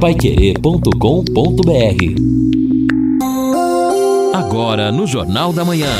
paiquerê.com.br 0.00 0.88
Agora 4.32 4.92
no 4.92 5.08
Jornal 5.08 5.52
da 5.52 5.64
Manhã. 5.64 5.90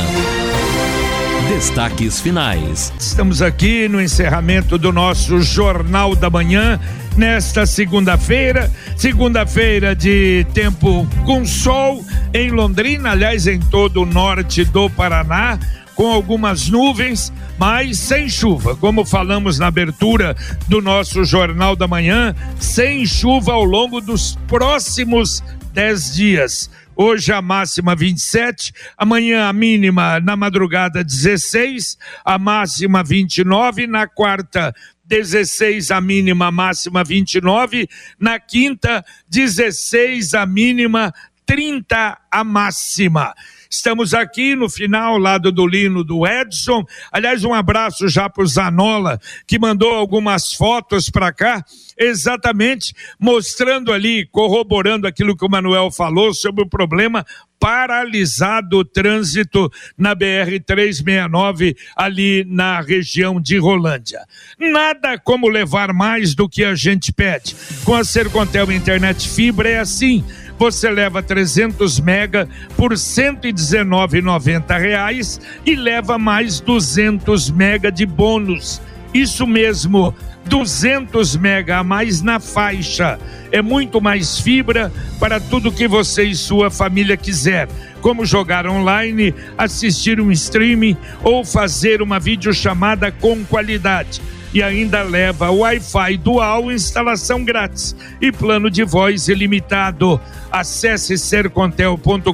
Destaques 1.48 2.20
finais. 2.20 2.92
Estamos 2.98 3.42
aqui 3.42 3.88
no 3.88 4.00
encerramento 4.00 4.78
do 4.78 4.92
nosso 4.92 5.40
Jornal 5.40 6.14
da 6.14 6.30
Manhã 6.30 6.78
nesta 7.16 7.66
segunda-feira, 7.66 8.70
segunda-feira 8.96 9.96
de 9.96 10.46
tempo 10.54 11.04
com 11.24 11.44
sol 11.44 12.04
em 12.32 12.50
Londrina, 12.50 13.10
aliás, 13.10 13.48
em 13.48 13.58
todo 13.58 14.02
o 14.02 14.06
norte 14.06 14.64
do 14.64 14.88
Paraná 14.88 15.58
com 15.98 16.06
algumas 16.06 16.68
nuvens, 16.68 17.32
mas 17.58 17.98
sem 17.98 18.28
chuva. 18.28 18.76
Como 18.76 19.04
falamos 19.04 19.58
na 19.58 19.66
abertura 19.66 20.36
do 20.68 20.80
nosso 20.80 21.24
Jornal 21.24 21.74
da 21.74 21.88
Manhã, 21.88 22.36
sem 22.56 23.04
chuva 23.04 23.54
ao 23.54 23.64
longo 23.64 24.00
dos 24.00 24.38
próximos 24.46 25.42
dez 25.72 26.14
dias. 26.14 26.70
Hoje 26.94 27.32
a 27.32 27.42
máxima 27.42 27.96
27, 27.96 28.72
amanhã 28.96 29.48
a 29.48 29.52
mínima 29.52 30.20
na 30.20 30.36
madrugada 30.36 31.02
16, 31.02 31.98
a 32.24 32.38
máxima 32.38 33.02
29, 33.02 33.88
na 33.88 34.06
quarta 34.06 34.72
16 35.04 35.90
a 35.90 36.00
mínima, 36.00 36.46
a 36.46 36.52
máxima 36.52 37.02
29, 37.02 37.88
na 38.20 38.38
quinta 38.38 39.04
16 39.28 40.32
a 40.34 40.46
mínima, 40.46 41.12
30 41.44 42.18
a 42.30 42.44
máxima. 42.44 43.34
Estamos 43.70 44.14
aqui 44.14 44.56
no 44.56 44.68
final, 44.68 45.18
lado 45.18 45.52
do 45.52 45.66
Lino 45.66 46.02
do 46.02 46.26
Edson. 46.26 46.84
Aliás, 47.12 47.44
um 47.44 47.52
abraço 47.52 48.08
já 48.08 48.28
para 48.28 48.42
o 48.42 48.46
Zanola, 48.46 49.20
que 49.46 49.58
mandou 49.58 49.92
algumas 49.94 50.52
fotos 50.54 51.10
para 51.10 51.32
cá, 51.32 51.62
exatamente 51.98 52.94
mostrando 53.20 53.92
ali, 53.92 54.26
corroborando 54.26 55.06
aquilo 55.06 55.36
que 55.36 55.44
o 55.44 55.50
Manuel 55.50 55.90
falou 55.90 56.32
sobre 56.32 56.64
o 56.64 56.68
problema 56.68 57.26
paralisado 57.58 58.78
o 58.78 58.84
trânsito 58.84 59.70
na 59.96 60.14
BR 60.14 60.60
369 60.64 61.76
ali 61.96 62.44
na 62.48 62.80
região 62.80 63.40
de 63.40 63.58
Rolândia. 63.58 64.20
Nada 64.58 65.18
como 65.18 65.48
levar 65.48 65.92
mais 65.92 66.34
do 66.34 66.48
que 66.48 66.64
a 66.64 66.74
gente 66.74 67.12
pede. 67.12 67.56
Com 67.84 67.94
a 67.94 68.04
Sercontel 68.04 68.70
Internet 68.70 69.28
Fibra 69.28 69.68
é 69.68 69.78
assim 69.78 70.24
você 70.58 70.90
leva 70.90 71.22
300 71.22 72.00
mega 72.00 72.48
por 72.76 72.92
119,90 72.92 74.78
reais 74.78 75.40
e 75.64 75.74
leva 75.74 76.18
mais 76.18 76.60
200 76.60 77.50
mega 77.50 77.92
de 77.92 78.04
bônus. 78.04 78.82
Isso 79.14 79.46
mesmo, 79.46 80.14
200 80.46 81.36
mega 81.36 81.78
a 81.78 81.84
mais 81.84 82.20
na 82.20 82.40
faixa. 82.40 83.18
É 83.50 83.62
muito 83.62 84.00
mais 84.00 84.40
fibra 84.40 84.92
para 85.18 85.40
tudo 85.40 85.72
que 85.72 85.88
você 85.88 86.24
e 86.24 86.34
sua 86.34 86.70
família 86.70 87.16
quiser, 87.16 87.68
como 88.02 88.26
jogar 88.26 88.66
online, 88.66 89.34
assistir 89.56 90.20
um 90.20 90.30
streaming 90.30 90.96
ou 91.22 91.44
fazer 91.44 92.02
uma 92.02 92.18
videochamada 92.18 93.10
com 93.10 93.44
qualidade 93.44 94.20
e 94.52 94.62
ainda 94.62 95.02
leva 95.02 95.50
Wi-Fi 95.50 96.16
dual, 96.18 96.70
instalação 96.72 97.44
grátis 97.44 97.94
e 98.20 98.32
plano 98.32 98.70
de 98.70 98.84
voz 98.84 99.28
ilimitado. 99.28 100.20
Acesse 100.50 101.18
sercontel.com.br 101.18 102.32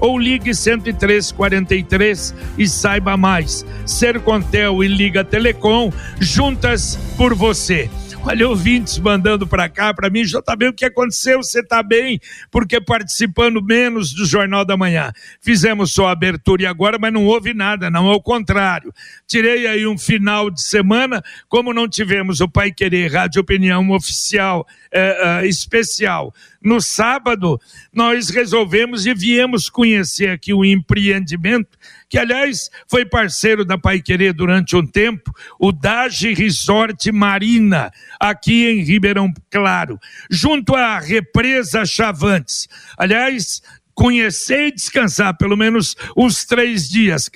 ou 0.00 0.18
ligue 0.18 0.52
10343 0.52 2.34
e 2.56 2.66
saiba 2.68 3.16
mais. 3.16 3.64
Sercontel 3.84 4.82
e 4.82 4.88
Liga 4.88 5.22
Telecom 5.22 5.92
juntas 6.18 6.98
por 7.16 7.34
você. 7.34 7.90
Olha, 8.28 8.48
ouvintes 8.48 8.98
mandando 8.98 9.46
para 9.46 9.68
cá, 9.68 9.94
para 9.94 10.10
mim, 10.10 10.24
já 10.24 10.42
tá 10.42 10.56
bem. 10.56 10.68
O 10.68 10.72
que 10.72 10.84
aconteceu, 10.84 11.40
você 11.40 11.62
tá 11.62 11.80
bem, 11.80 12.18
porque 12.50 12.80
participando 12.80 13.62
menos 13.62 14.12
do 14.12 14.26
Jornal 14.26 14.64
da 14.64 14.76
Manhã. 14.76 15.12
Fizemos 15.40 15.92
só 15.92 16.08
a 16.08 16.10
abertura 16.10 16.64
e 16.64 16.66
agora, 16.66 16.98
mas 16.98 17.12
não 17.12 17.24
houve 17.24 17.54
nada, 17.54 17.88
não, 17.88 18.08
ao 18.08 18.20
contrário. 18.20 18.92
Tirei 19.28 19.68
aí 19.68 19.86
um 19.86 19.96
final 19.96 20.50
de 20.50 20.60
semana, 20.60 21.22
como 21.48 21.72
não 21.72 21.88
tivemos 21.88 22.40
o 22.40 22.48
Pai 22.48 22.72
Querer 22.72 23.12
Rádio 23.12 23.40
Opinião 23.40 23.88
Oficial 23.92 24.66
é, 24.90 25.44
é, 25.44 25.46
especial 25.46 26.34
no 26.66 26.80
sábado, 26.80 27.60
nós 27.92 28.28
resolvemos 28.28 29.06
e 29.06 29.14
viemos 29.14 29.70
conhecer 29.70 30.30
aqui 30.30 30.52
o 30.52 30.64
empreendimento, 30.64 31.78
que 32.08 32.18
aliás 32.18 32.70
foi 32.88 33.04
parceiro 33.04 33.64
da 33.64 33.76
Pai 33.76 34.00
Querer 34.00 34.32
durante 34.32 34.76
um 34.76 34.86
tempo, 34.86 35.32
o 35.58 35.72
Dage 35.72 36.32
Resort 36.34 37.10
Marina, 37.10 37.90
aqui 38.20 38.66
em 38.66 38.82
Ribeirão 38.82 39.32
Claro, 39.50 39.98
junto 40.30 40.74
à 40.74 40.98
represa 40.98 41.84
Chavantes. 41.84 42.68
Aliás, 42.96 43.62
conhecer 43.96 44.66
e 44.66 44.72
descansar, 44.72 45.34
pelo 45.38 45.56
menos 45.56 45.96
uns 46.14 46.44
três 46.44 46.86
dias, 46.86 47.30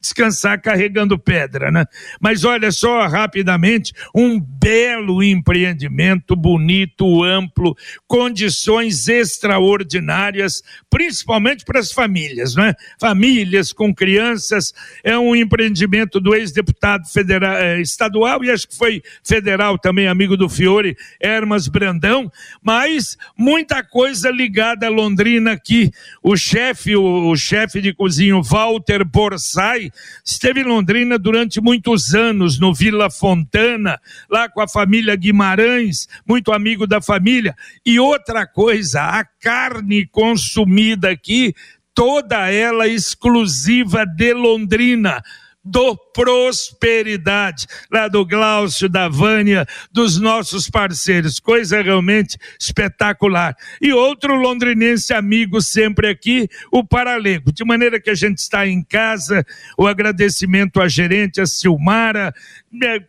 descansar 0.00 0.62
carregando 0.62 1.18
pedra, 1.18 1.72
né? 1.72 1.84
Mas 2.20 2.44
olha 2.44 2.70
só, 2.70 3.08
rapidamente, 3.08 3.92
um 4.14 4.38
belo 4.38 5.24
empreendimento, 5.24 6.36
bonito, 6.36 7.24
amplo, 7.24 7.76
condições 8.06 9.08
extraordinárias, 9.08 10.62
principalmente 10.88 11.64
para 11.64 11.80
as 11.80 11.90
famílias, 11.90 12.54
né? 12.54 12.74
Famílias 13.00 13.72
com 13.72 13.92
crianças, 13.92 14.72
é 15.02 15.18
um 15.18 15.34
empreendimento 15.34 16.20
do 16.20 16.32
ex-deputado 16.32 17.08
federal, 17.08 17.56
eh, 17.56 17.80
estadual 17.80 18.44
e 18.44 18.52
acho 18.52 18.68
que 18.68 18.76
foi 18.76 19.02
federal 19.24 19.76
também, 19.76 20.06
amigo 20.06 20.36
do 20.36 20.48
Fiore, 20.48 20.96
Hermas 21.20 21.66
Brandão, 21.66 22.30
mas 22.62 23.18
muita 23.36 23.82
coisa 23.82 24.30
ligada 24.30 24.86
a 24.86 24.90
Londrina 24.90 25.50
aqui, 25.50 25.90
o 26.22 26.36
chefe, 26.36 26.96
o, 26.96 27.30
o 27.30 27.36
chefe 27.36 27.80
de 27.80 27.92
cozinha, 27.92 28.40
Walter 28.42 29.04
Borsai, 29.04 29.90
esteve 30.24 30.60
em 30.60 30.64
Londrina 30.64 31.18
durante 31.18 31.60
muitos 31.60 32.14
anos, 32.14 32.58
no 32.58 32.72
Vila 32.72 33.10
Fontana, 33.10 34.00
lá 34.30 34.48
com 34.48 34.60
a 34.60 34.68
família 34.68 35.16
Guimarães, 35.16 36.08
muito 36.26 36.52
amigo 36.52 36.86
da 36.86 37.00
família. 37.00 37.54
E 37.84 37.98
outra 37.98 38.46
coisa, 38.46 39.02
a 39.02 39.24
carne 39.24 40.06
consumida 40.06 41.10
aqui, 41.10 41.54
toda 41.94 42.50
ela 42.50 42.88
exclusiva 42.88 44.04
de 44.04 44.32
Londrina 44.32 45.22
do 45.64 45.96
prosperidade, 45.96 47.66
lá 47.90 48.06
do 48.06 48.24
Glaucio, 48.24 48.88
da 48.88 49.08
Vânia, 49.08 49.66
dos 49.90 50.20
nossos 50.20 50.68
parceiros, 50.68 51.40
coisa 51.40 51.80
realmente 51.80 52.36
espetacular. 52.60 53.56
E 53.80 53.92
outro 53.92 54.34
londrinense 54.34 55.14
amigo 55.14 55.62
sempre 55.62 56.08
aqui, 56.08 56.48
o 56.70 56.84
Paralego, 56.84 57.52
de 57.52 57.64
maneira 57.64 58.00
que 58.00 58.10
a 58.10 58.14
gente 58.14 58.38
está 58.38 58.66
em 58.66 58.82
casa, 58.82 59.44
o 59.78 59.86
agradecimento 59.86 60.80
à 60.80 60.88
gerente, 60.88 61.40
a 61.40 61.46
Silmara, 61.46 62.34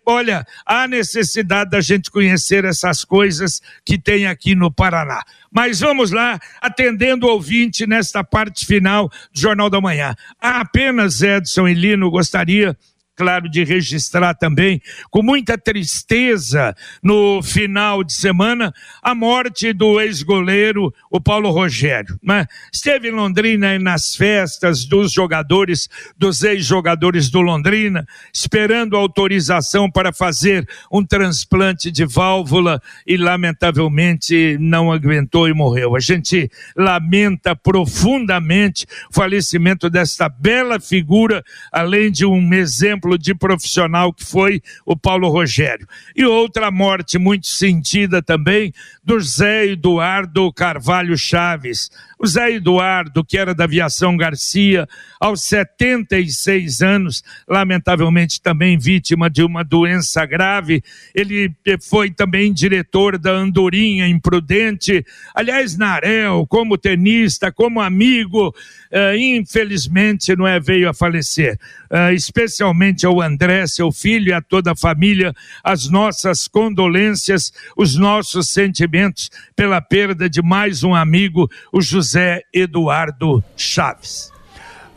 olha, 0.06 0.46
há 0.66 0.88
necessidade 0.88 1.70
da 1.70 1.81
gente 1.81 2.12
conhecer 2.12 2.66
essas 2.66 3.03
coisas 3.03 3.62
que 3.86 3.98
tem 3.98 4.28
aqui 4.28 4.56
no 4.56 4.72
Paraná. 4.72 5.24
Mas 5.52 5.80
vamos 5.80 6.12
lá, 6.12 6.40
atendendo 6.62 7.28
o 7.28 7.31
ouvinte 7.31 7.88
nesta 7.88 8.24
parte 8.24 8.66
final 8.66 9.09
do 9.09 9.40
Jornal 9.40 9.70
da 9.70 9.81
Manhã. 9.81 10.16
apenas 10.40 11.22
Edson 11.22 11.68
e 11.68 11.74
Lino 11.74 12.12
gostaria 12.12 12.78
claro, 13.16 13.50
de 13.50 13.64
registrar 13.64 14.34
também, 14.34 14.81
com 15.09 15.24
muita 15.24 15.58
tristeza, 15.58 16.76
no 17.02 17.42
final 17.42 18.03
de 18.03 18.14
semana, 18.14 18.74
a 19.02 19.16
morte 19.16 19.72
do 19.72 20.00
ex-goleiro, 20.00 20.94
o 21.09 21.22
Paulo 21.22 21.50
Rogério. 21.50 22.20
Né? 22.22 22.46
Esteve 22.72 23.09
em 23.09 23.12
Londrina 23.12 23.80
nas 23.80 24.16
festas 24.16 24.86
dos 24.86 25.12
jogadores, 25.12 25.88
dos 26.18 26.44
ex-jogadores 26.44 27.30
do 27.30 27.42
Londrina, 27.42 28.06
esperando 28.34 28.98
autorização 28.98 29.90
para 29.90 30.12
fazer 30.12 30.68
um 30.92 31.06
transplante 31.06 31.90
de 31.90 32.06
válvula 32.06 32.82
e, 33.08 33.16
lamentavelmente, 33.16 34.58
não 34.59 34.91
aguentou 34.91 35.47
e 35.47 35.53
morreu. 35.53 35.96
A 35.96 36.00
gente 36.00 36.50
lamenta 36.76 37.56
profundamente 37.56 38.85
o 39.09 39.14
falecimento 39.14 39.90
desta 39.90 40.28
bela 40.28 40.79
figura, 40.79 41.44
além 41.72 42.11
de 42.11 42.26
um 42.26 42.53
exemplo 42.53 43.04
exemplo 43.05 43.17
de 43.17 43.35
profissional 43.35 44.11
que 44.11 44.25
foi 44.25 44.61
o 44.85 44.97
Paulo 44.97 45.29
Rogério. 45.29 45.87
E 46.16 46.25
outra 46.25 46.72
morte 46.72 47.17
muito 47.17 47.47
sentida 47.47 48.22
também 48.22 48.73
do 49.03 49.19
Zé 49.19 49.67
Eduardo 49.67 50.52
Carvalho 50.52 51.17
Chaves. 51.17 51.90
O 52.25 52.27
Zé 52.27 52.53
Eduardo, 52.53 53.23
que 53.23 53.37
era 53.37 53.53
da 53.53 53.66
Aviação 53.66 54.17
Garcia, 54.17 54.89
aos 55.22 55.43
76 55.43 56.81
anos, 56.81 57.23
lamentavelmente 57.47 58.41
também 58.41 58.79
vítima 58.79 59.29
de 59.29 59.43
uma 59.43 59.63
doença 59.63 60.25
grave, 60.25 60.83
ele 61.13 61.53
foi 61.87 62.09
também 62.09 62.51
diretor 62.51 63.19
da 63.19 63.29
Andorinha 63.29 64.07
Imprudente, 64.07 65.05
aliás, 65.35 65.77
na 65.77 65.89
Arel, 65.89 66.47
como 66.49 66.79
tenista, 66.79 67.51
como 67.51 67.79
amigo, 67.79 68.47
uh, 68.49 69.16
infelizmente 69.16 70.35
não 70.35 70.47
é, 70.47 70.59
veio 70.59 70.89
a 70.89 70.95
falecer, 70.95 71.59
uh, 71.91 72.11
especialmente 72.11 73.05
ao 73.05 73.22
André, 73.22 73.67
seu 73.67 73.91
filho 73.91 74.29
e 74.29 74.33
a 74.33 74.41
toda 74.41 74.72
a 74.72 74.75
família, 74.75 75.31
as 75.63 75.87
nossas 75.91 76.47
condolências, 76.47 77.53
os 77.77 77.95
nossos 77.95 78.49
sentimentos 78.49 79.29
pela 79.55 79.79
perda 79.79 80.27
de 80.27 80.41
mais 80.41 80.83
um 80.83 80.95
amigo, 80.95 81.47
o 81.72 81.83
José 81.83 82.15
Eduardo 82.53 83.44
Chaves. 83.56 84.32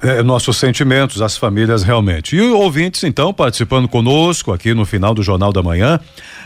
É, 0.00 0.22
nossos 0.22 0.56
sentimentos, 0.56 1.20
as 1.20 1.36
famílias 1.36 1.82
realmente. 1.82 2.36
E 2.36 2.40
ouvintes, 2.40 3.02
então, 3.02 3.34
participando 3.34 3.88
conosco 3.88 4.52
aqui 4.52 4.72
no 4.72 4.84
final 4.84 5.12
do 5.12 5.24
Jornal 5.24 5.52
da 5.52 5.60
Manhã. 5.60 5.98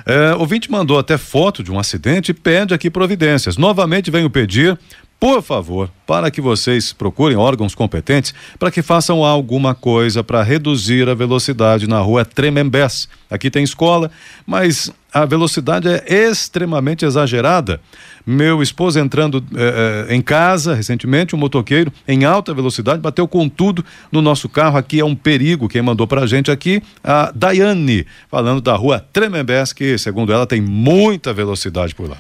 É, 0.07 0.35
ouvinte 0.35 0.71
mandou 0.71 0.99
até 0.99 1.19
foto 1.19 1.63
de 1.63 1.71
um 1.71 1.79
acidente 1.79 2.31
e 2.31 2.35
pede 2.35 2.73
aqui 2.73 2.91
providências. 2.91 3.59
Novamente 3.59 4.11
venho 4.11 4.31
pedir 4.31 4.79
por 5.23 5.41
favor, 5.41 5.89
para 6.05 6.33
que 6.33 6.41
vocês 6.41 6.93
procurem 6.93 7.37
órgãos 7.37 7.77
competentes 7.77 8.35
para 8.59 8.73
que 8.73 8.83
façam 8.83 9.25
alguma 9.25 9.73
coisa 9.73 10.25
para 10.25 10.43
reduzir 10.43 11.09
a 11.09 11.15
velocidade 11.15 11.87
na 11.87 12.01
rua 12.01 12.25
Tremembés. 12.25 13.09
Aqui 13.31 13.49
tem 13.49 13.63
escola, 13.63 14.11
mas 14.45 14.91
a 15.15 15.25
velocidade 15.25 15.87
é 15.89 16.03
extremamente 16.09 17.05
exagerada. 17.05 17.81
Meu 18.25 18.63
esposo 18.63 18.99
entrando 18.99 19.45
eh, 19.55 20.07
eh, 20.09 20.15
em 20.15 20.23
casa 20.23 20.75
recentemente, 20.75 21.35
um 21.35 21.39
motoqueiro 21.39 21.93
em 22.07 22.25
alta 22.25 22.55
velocidade 22.55 23.01
bateu 23.01 23.27
com 23.27 23.49
tudo 23.49 23.85
no 24.11 24.23
nosso 24.23 24.49
carro. 24.49 24.77
Aqui 24.77 25.01
é 25.01 25.05
um 25.05 25.15
perigo. 25.15 25.69
Quem 25.69 25.83
mandou 25.83 26.07
para 26.07 26.23
a 26.23 26.27
gente 26.27 26.51
aqui, 26.51 26.83
a 27.03 27.33
Daiane, 27.35 28.07
falando 28.31 28.61
da 28.61 28.75
rua 28.75 29.05
Tremembés, 29.13 29.73
que 29.73 29.99
segundo 29.99 30.33
ela 30.33 30.47
tem 30.47 30.61
muita 30.61 31.33
velocidade 31.33 31.95
por 31.95 32.09
lá. 32.09 32.19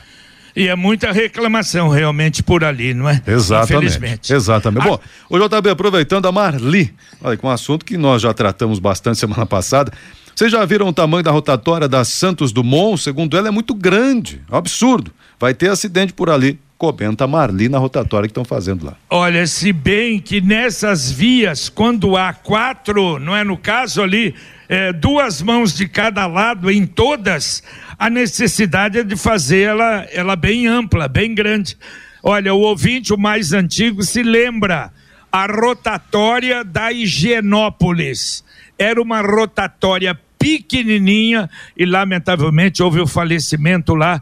E 0.54 0.68
é 0.68 0.76
muita 0.76 1.10
reclamação 1.12 1.88
realmente 1.88 2.42
por 2.42 2.62
ali, 2.62 2.92
não 2.92 3.08
é? 3.08 3.22
Exatamente. 3.26 3.74
Infelizmente. 3.74 4.32
Exatamente. 4.32 4.86
A... 4.86 4.90
Bom, 4.90 5.00
o 5.30 5.38
JB, 5.38 5.70
aproveitando 5.70 6.26
a 6.26 6.32
Marli, 6.32 6.92
olha, 7.22 7.36
com 7.36 7.46
um 7.46 7.50
assunto 7.50 7.84
que 7.84 7.96
nós 7.96 8.20
já 8.20 8.34
tratamos 8.34 8.78
bastante 8.78 9.18
semana 9.18 9.46
passada. 9.46 9.90
Vocês 10.34 10.50
já 10.50 10.64
viram 10.64 10.88
o 10.88 10.92
tamanho 10.92 11.22
da 11.22 11.30
rotatória 11.30 11.88
da 11.88 12.04
Santos 12.04 12.52
Dumont? 12.52 13.00
Segundo 13.00 13.36
ela, 13.36 13.48
é 13.48 13.50
muito 13.50 13.74
grande. 13.74 14.40
É 14.50 14.56
absurdo. 14.56 15.12
Vai 15.38 15.52
ter 15.52 15.70
acidente 15.70 16.12
por 16.12 16.30
ali. 16.30 16.58
Comenta 16.78 17.28
Marli 17.28 17.68
na 17.68 17.78
rotatória 17.78 18.26
que 18.26 18.32
estão 18.32 18.44
fazendo 18.44 18.86
lá. 18.86 18.96
Olha, 19.08 19.46
se 19.46 19.72
bem 19.72 20.18
que 20.18 20.40
nessas 20.40 21.12
vias, 21.12 21.68
quando 21.68 22.16
há 22.16 22.32
quatro, 22.32 23.20
não 23.20 23.36
é 23.36 23.44
no 23.44 23.56
caso 23.56 24.02
ali, 24.02 24.34
é, 24.68 24.92
duas 24.92 25.40
mãos 25.42 25.74
de 25.76 25.86
cada 25.86 26.26
lado 26.26 26.68
em 26.68 26.84
todas, 26.84 27.62
a 27.96 28.10
necessidade 28.10 28.98
é 28.98 29.04
de 29.04 29.14
fazer 29.14 29.60
ela, 29.60 30.06
ela 30.10 30.34
bem 30.34 30.66
ampla, 30.66 31.06
bem 31.06 31.32
grande. 31.34 31.76
Olha, 32.20 32.52
o 32.52 32.60
ouvinte, 32.60 33.12
o 33.12 33.18
mais 33.18 33.52
antigo, 33.52 34.02
se 34.02 34.22
lembra 34.22 34.92
a 35.30 35.46
rotatória 35.46 36.64
da 36.64 36.90
Higienópolis. 36.90 38.42
Era 38.82 39.00
uma 39.00 39.20
rotatória 39.20 40.18
pequenininha 40.38 41.48
e 41.76 41.86
lamentavelmente 41.86 42.82
houve 42.82 43.00
o 43.00 43.06
falecimento 43.06 43.94
lá 43.94 44.20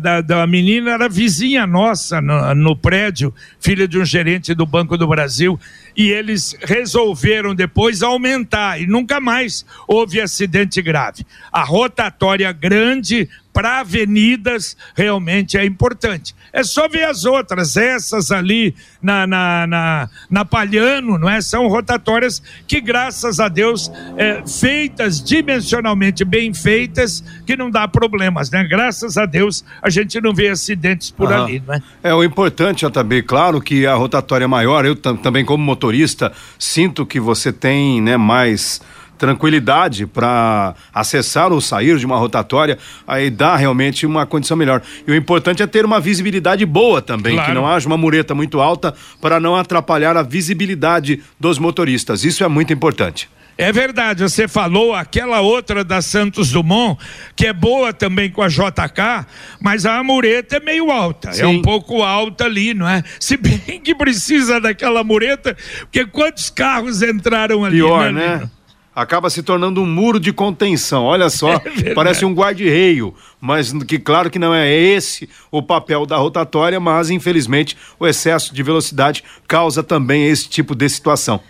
da, 0.00 0.20
da 0.20 0.46
menina 0.46 0.92
era 0.92 1.08
vizinha 1.08 1.66
nossa 1.66 2.20
no, 2.20 2.54
no, 2.54 2.76
prédio, 2.76 3.34
filha 3.60 3.86
de 3.88 3.98
um 3.98 4.04
gerente 4.04 4.54
do 4.54 4.64
Banco 4.64 4.96
do 4.96 5.08
Brasil, 5.08 5.58
e 5.96 6.10
eles 6.10 6.56
resolveram 6.62 7.54
depois 7.54 8.02
aumentar 8.02 8.80
e 8.80 8.86
nunca 8.86 9.20
mais 9.20 9.66
houve 9.86 10.20
acidente 10.20 10.80
grave. 10.80 11.26
A 11.50 11.64
rotatória 11.64 12.50
grande 12.52 13.28
para 13.52 13.80
avenidas 13.80 14.76
realmente 14.94 15.58
é 15.58 15.64
importante. 15.64 16.34
É 16.52 16.62
só 16.62 16.88
ver 16.88 17.04
as 17.04 17.24
outras, 17.24 17.76
essas 17.76 18.30
ali 18.30 18.74
na, 19.02 19.26
na, 19.26 19.66
na, 19.66 20.10
na 20.30 20.44
Palhano, 20.44 21.18
não 21.18 21.28
é? 21.28 21.40
São 21.40 21.68
rotatórias 21.68 22.42
que, 22.66 22.80
graças 22.80 23.40
a 23.40 23.48
Deus, 23.48 23.90
é, 24.16 24.42
feitas 24.46 25.22
dimensionalmente 25.22 26.24
bem 26.24 26.52
feitas, 26.54 27.22
que 27.46 27.56
não 27.56 27.70
dá 27.70 27.86
problemas, 27.88 28.50
né? 28.50 28.64
Graças 28.64 29.16
a 29.16 29.26
Deus 29.26 29.64
a 29.80 29.90
gente 29.90 30.20
não 30.20 30.34
vê 30.34 30.48
acidentes 30.48 31.10
por 31.10 31.32
ali, 31.32 31.62
não 31.66 31.74
é? 31.74 31.82
É, 32.02 32.14
o 32.14 32.22
importante, 32.22 32.88
também, 32.90 33.22
claro 33.22 33.60
que 33.60 33.86
a 33.86 33.94
rotatória 33.94 34.44
é 34.44 34.48
maior, 34.48 34.84
eu 34.84 34.96
também 34.96 35.44
como 35.44 35.62
motorista 35.62 36.32
sinto 36.58 37.06
que 37.06 37.20
você 37.20 37.52
tem, 37.52 38.00
né, 38.00 38.16
mais 38.16 38.80
tranquilidade 39.22 40.04
para 40.04 40.74
acessar 40.92 41.52
ou 41.52 41.60
sair 41.60 41.96
de 41.96 42.04
uma 42.04 42.16
rotatória, 42.16 42.76
aí 43.06 43.30
dá 43.30 43.54
realmente 43.54 44.04
uma 44.04 44.26
condição 44.26 44.56
melhor. 44.56 44.82
E 45.06 45.12
o 45.12 45.14
importante 45.14 45.62
é 45.62 45.66
ter 45.68 45.84
uma 45.84 46.00
visibilidade 46.00 46.66
boa 46.66 47.00
também, 47.00 47.34
claro. 47.34 47.48
que 47.48 47.54
não 47.54 47.64
haja 47.64 47.86
uma 47.86 47.96
mureta 47.96 48.34
muito 48.34 48.60
alta 48.60 48.92
para 49.20 49.38
não 49.38 49.54
atrapalhar 49.54 50.16
a 50.16 50.24
visibilidade 50.24 51.22
dos 51.38 51.56
motoristas. 51.56 52.24
Isso 52.24 52.42
é 52.42 52.48
muito 52.48 52.72
importante. 52.72 53.30
É 53.56 53.70
verdade, 53.70 54.24
você 54.24 54.48
falou 54.48 54.92
aquela 54.92 55.40
outra 55.40 55.84
da 55.84 56.02
Santos 56.02 56.50
Dumont, 56.50 56.98
que 57.36 57.46
é 57.46 57.52
boa 57.52 57.92
também 57.92 58.28
com 58.28 58.42
a 58.42 58.48
JK, 58.48 59.24
mas 59.60 59.86
a 59.86 60.02
mureta 60.02 60.56
é 60.56 60.60
meio 60.60 60.90
alta, 60.90 61.32
Sim. 61.32 61.42
é 61.42 61.46
um 61.46 61.62
pouco 61.62 62.02
alta 62.02 62.46
ali, 62.46 62.74
não 62.74 62.88
é? 62.88 63.04
Se 63.20 63.36
bem 63.36 63.80
que 63.80 63.94
precisa 63.94 64.60
daquela 64.60 65.04
mureta, 65.04 65.56
porque 65.82 66.04
quantos 66.06 66.50
carros 66.50 67.02
entraram 67.02 67.64
ali, 67.64 67.76
Pior, 67.76 68.10
né? 68.12 68.38
né? 68.38 68.50
Acaba 68.94 69.30
se 69.30 69.42
tornando 69.42 69.80
um 69.80 69.86
muro 69.86 70.20
de 70.20 70.32
contenção. 70.32 71.04
Olha 71.04 71.30
só, 71.30 71.54
é 71.84 71.94
parece 71.94 72.24
um 72.24 72.34
guarda-reio, 72.34 73.14
mas 73.40 73.72
que 73.84 73.98
claro 73.98 74.30
que 74.30 74.38
não 74.38 74.54
é 74.54 74.72
esse 74.72 75.28
o 75.50 75.62
papel 75.62 76.06
da 76.06 76.16
rotatória, 76.16 76.78
mas 76.78 77.10
infelizmente 77.10 77.76
o 77.98 78.06
excesso 78.06 78.54
de 78.54 78.62
velocidade 78.62 79.24
causa 79.48 79.82
também 79.82 80.26
esse 80.26 80.48
tipo 80.48 80.74
de 80.74 80.88
situação. 80.88 81.40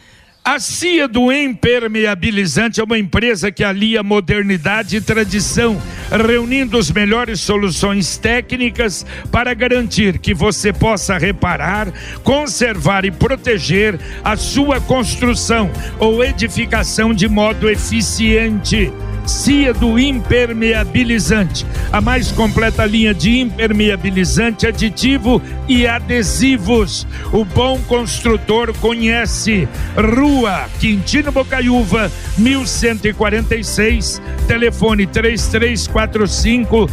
A 0.44 0.58
CIA 0.58 1.06
do 1.06 1.30
Impermeabilizante 1.30 2.80
é 2.80 2.84
uma 2.84 2.98
empresa 2.98 3.52
que 3.52 3.62
alia 3.62 4.02
modernidade 4.02 4.96
e 4.96 5.00
tradição, 5.00 5.80
reunindo 6.10 6.76
as 6.76 6.90
melhores 6.90 7.40
soluções 7.40 8.16
técnicas 8.16 9.06
para 9.30 9.54
garantir 9.54 10.18
que 10.18 10.34
você 10.34 10.72
possa 10.72 11.16
reparar, 11.16 11.92
conservar 12.24 13.04
e 13.04 13.12
proteger 13.12 13.96
a 14.24 14.34
sua 14.34 14.80
construção 14.80 15.70
ou 16.00 16.24
edificação 16.24 17.14
de 17.14 17.28
modo 17.28 17.70
eficiente. 17.70 18.92
CIA 19.26 19.72
do 19.72 19.98
Impermeabilizante, 19.98 21.66
a 21.92 22.00
mais 22.00 22.32
completa 22.32 22.84
linha 22.84 23.14
de 23.14 23.40
impermeabilizante, 23.40 24.66
aditivo 24.66 25.40
e 25.68 25.86
adesivos. 25.86 27.06
O 27.32 27.44
bom 27.44 27.78
construtor 27.82 28.72
conhece. 28.78 29.68
Rua 29.96 30.68
Quintino 30.80 31.30
Bocaiúva, 31.30 32.10
1146, 32.36 34.20
telefone 34.46 35.06
3345 35.06 36.88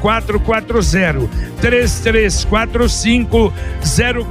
0440. 0.00 1.28
3345 1.60 3.52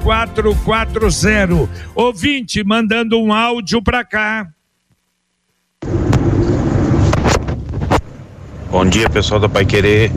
0440. 0.03 1.69
Ouvinte 1.93 2.63
mandando 2.63 3.21
um 3.21 3.33
áudio 3.33 3.81
para 3.81 4.03
cá. 4.05 4.54
Bom 8.75 8.84
dia, 8.84 9.10
pessoal 9.10 9.39
da 9.39 9.48
Pai 9.48 9.63
Querer. 9.63 10.12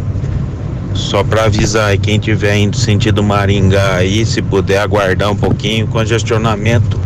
Só 0.93 1.23
para 1.23 1.45
avisar 1.45 1.91
aí, 1.91 1.97
quem 1.97 2.19
tiver 2.19 2.57
indo 2.57 2.77
sentido 2.77 3.23
Maringá 3.23 3.95
aí, 3.95 4.27
se 4.27 4.43
puder 4.43 4.81
aguardar 4.81 5.31
um 5.31 5.37
pouquinho, 5.37 5.87
congestionamento 5.87 7.01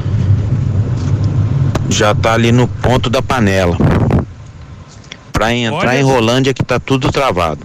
já 1.91 2.15
tá 2.15 2.33
ali 2.33 2.53
no 2.53 2.67
ponto 2.67 3.11
da 3.11 3.21
panela. 3.21 3.77
Para 5.31 5.53
entrar 5.53 5.91
Olha... 5.91 6.01
em 6.01 6.03
Rolândia 6.03 6.55
que 6.55 6.65
tá 6.65 6.81
tudo 6.81 7.13
travado. 7.13 7.61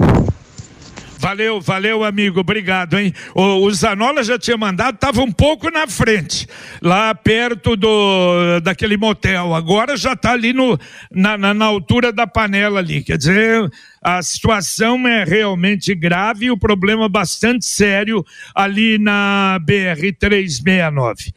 Valeu, 1.28 1.60
valeu, 1.60 2.06
amigo. 2.06 2.40
Obrigado, 2.40 2.98
hein? 2.98 3.14
O, 3.36 3.66
o 3.66 3.74
Zanola 3.74 4.24
já 4.24 4.40
tinha 4.40 4.56
mandado, 4.56 4.96
estava 4.96 5.22
um 5.22 5.30
pouco 5.30 5.70
na 5.70 5.86
frente, 5.86 6.48
lá 6.82 7.14
perto 7.14 7.76
do 7.76 8.62
daquele 8.62 8.96
motel. 8.96 9.54
Agora 9.54 9.98
já 9.98 10.14
está 10.14 10.32
ali 10.32 10.54
no, 10.54 10.80
na, 11.12 11.38
na, 11.38 11.54
na 11.54 11.66
altura 11.66 12.14
da 12.14 12.26
panela 12.26 12.80
ali. 12.80 13.04
Quer 13.04 13.18
dizer, 13.18 13.70
a 14.02 14.22
situação 14.22 15.06
é 15.06 15.26
realmente 15.26 15.94
grave 15.94 16.46
e 16.46 16.52
o 16.52 16.58
problema 16.58 17.10
bastante 17.10 17.66
sério 17.66 18.26
ali 18.56 18.98
na 18.98 19.60
BR 19.60 20.14
369. 20.18 21.34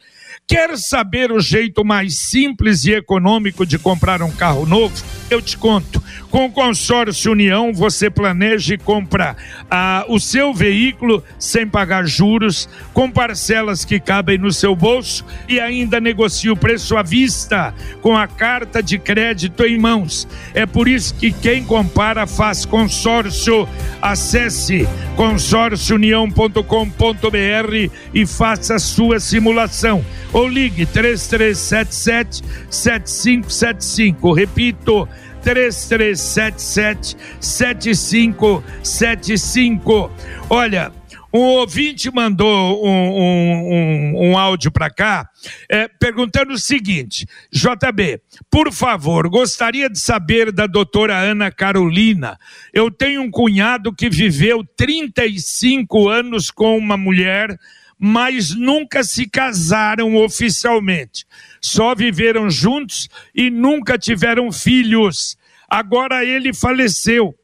Quer 0.47 0.77
saber 0.77 1.31
o 1.31 1.39
jeito 1.39 1.83
mais 1.83 2.17
simples 2.17 2.85
e 2.85 2.91
econômico 2.91 3.65
de 3.65 3.77
comprar 3.77 4.21
um 4.21 4.31
carro 4.31 4.65
novo? 4.65 4.93
Eu 5.29 5.41
te 5.41 5.57
conto. 5.57 6.03
Com 6.31 6.45
o 6.45 6.51
consórcio 6.51 7.33
União, 7.33 7.73
você 7.73 8.09
planeja 8.09 8.73
e 8.73 8.77
compra 8.77 9.35
ah, 9.69 10.05
o 10.07 10.17
seu 10.17 10.53
veículo 10.53 11.21
sem 11.37 11.67
pagar 11.67 12.07
juros, 12.07 12.69
com 12.93 13.11
parcelas 13.11 13.83
que 13.83 13.99
cabem 13.99 14.37
no 14.37 14.49
seu 14.49 14.73
bolso 14.73 15.25
e 15.49 15.59
ainda 15.59 15.99
negocia 15.99 16.53
o 16.53 16.57
preço 16.57 16.95
à 16.95 17.03
vista, 17.03 17.75
com 18.01 18.15
a 18.15 18.27
carta 18.27 18.81
de 18.81 18.97
crédito 18.97 19.65
em 19.65 19.77
mãos. 19.77 20.25
É 20.53 20.65
por 20.65 20.87
isso 20.87 21.13
que 21.15 21.33
quem 21.33 21.65
compara 21.65 22.25
faz 22.25 22.65
consórcio. 22.65 23.67
Acesse 24.01 24.87
consórciounião.com.br 25.17 27.91
e 28.13 28.25
faça 28.25 28.75
a 28.75 28.79
sua 28.79 29.19
simulação. 29.19 30.01
Ou 30.31 30.47
ligue 30.47 30.85
3377 30.85 32.41
7575. 32.69 34.33
Repito, 34.33 35.09
3377 35.41 37.17
7575. 37.39 40.11
Olha, 40.49 40.91
um 41.33 41.39
ouvinte 41.39 42.11
mandou 42.11 42.85
um, 42.85 42.89
um, 42.89 43.73
um, 43.73 44.31
um 44.31 44.37
áudio 44.37 44.69
para 44.69 44.89
cá 44.89 45.29
é, 45.69 45.87
perguntando 45.87 46.51
o 46.51 46.57
seguinte: 46.57 47.25
JB, 47.51 48.19
por 48.49 48.71
favor, 48.71 49.29
gostaria 49.29 49.89
de 49.89 49.97
saber 49.97 50.51
da 50.51 50.67
doutora 50.67 51.17
Ana 51.17 51.49
Carolina. 51.49 52.37
Eu 52.73 52.91
tenho 52.91 53.21
um 53.21 53.31
cunhado 53.31 53.93
que 53.93 54.09
viveu 54.09 54.65
35 54.75 56.09
anos 56.09 56.51
com 56.51 56.77
uma 56.77 56.97
mulher, 56.97 57.57
mas 57.97 58.53
nunca 58.53 59.01
se 59.01 59.29
casaram 59.29 60.17
oficialmente. 60.17 61.25
Só 61.61 61.93
viveram 61.93 62.49
juntos 62.49 63.07
e 63.33 63.49
nunca 63.49 63.97
tiveram 63.97 64.51
filhos. 64.51 65.37
Agora 65.69 66.25
ele 66.25 66.53
faleceu 66.53 67.35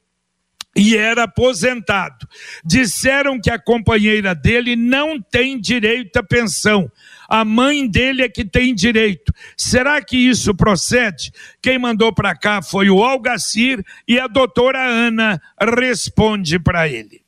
e 0.78 0.96
era 0.96 1.24
aposentado. 1.24 2.28
Disseram 2.64 3.42
que 3.42 3.50
a 3.50 3.58
companheira 3.58 4.36
dele 4.36 4.76
não 4.76 5.20
tem 5.20 5.60
direito 5.60 6.18
à 6.18 6.24
pensão. 6.24 6.90
A 7.28 7.44
mãe 7.44 7.88
dele 7.88 8.22
é 8.22 8.30
que 8.30 8.46
tem 8.46 8.76
direito. 8.76 9.34
Será 9.58 10.02
que 10.02 10.16
isso 10.16 10.54
procede? 10.54 11.32
Quem 11.62 11.80
mandou 11.80 12.14
para 12.14 12.36
cá 12.36 12.62
foi 12.62 12.90
o 12.90 13.04
Algacir 13.04 13.84
e 14.08 14.20
a 14.20 14.28
doutora 14.28 14.80
Ana 14.80 15.42
responde 15.60 16.60
para 16.60 16.88
ele. 16.88 17.22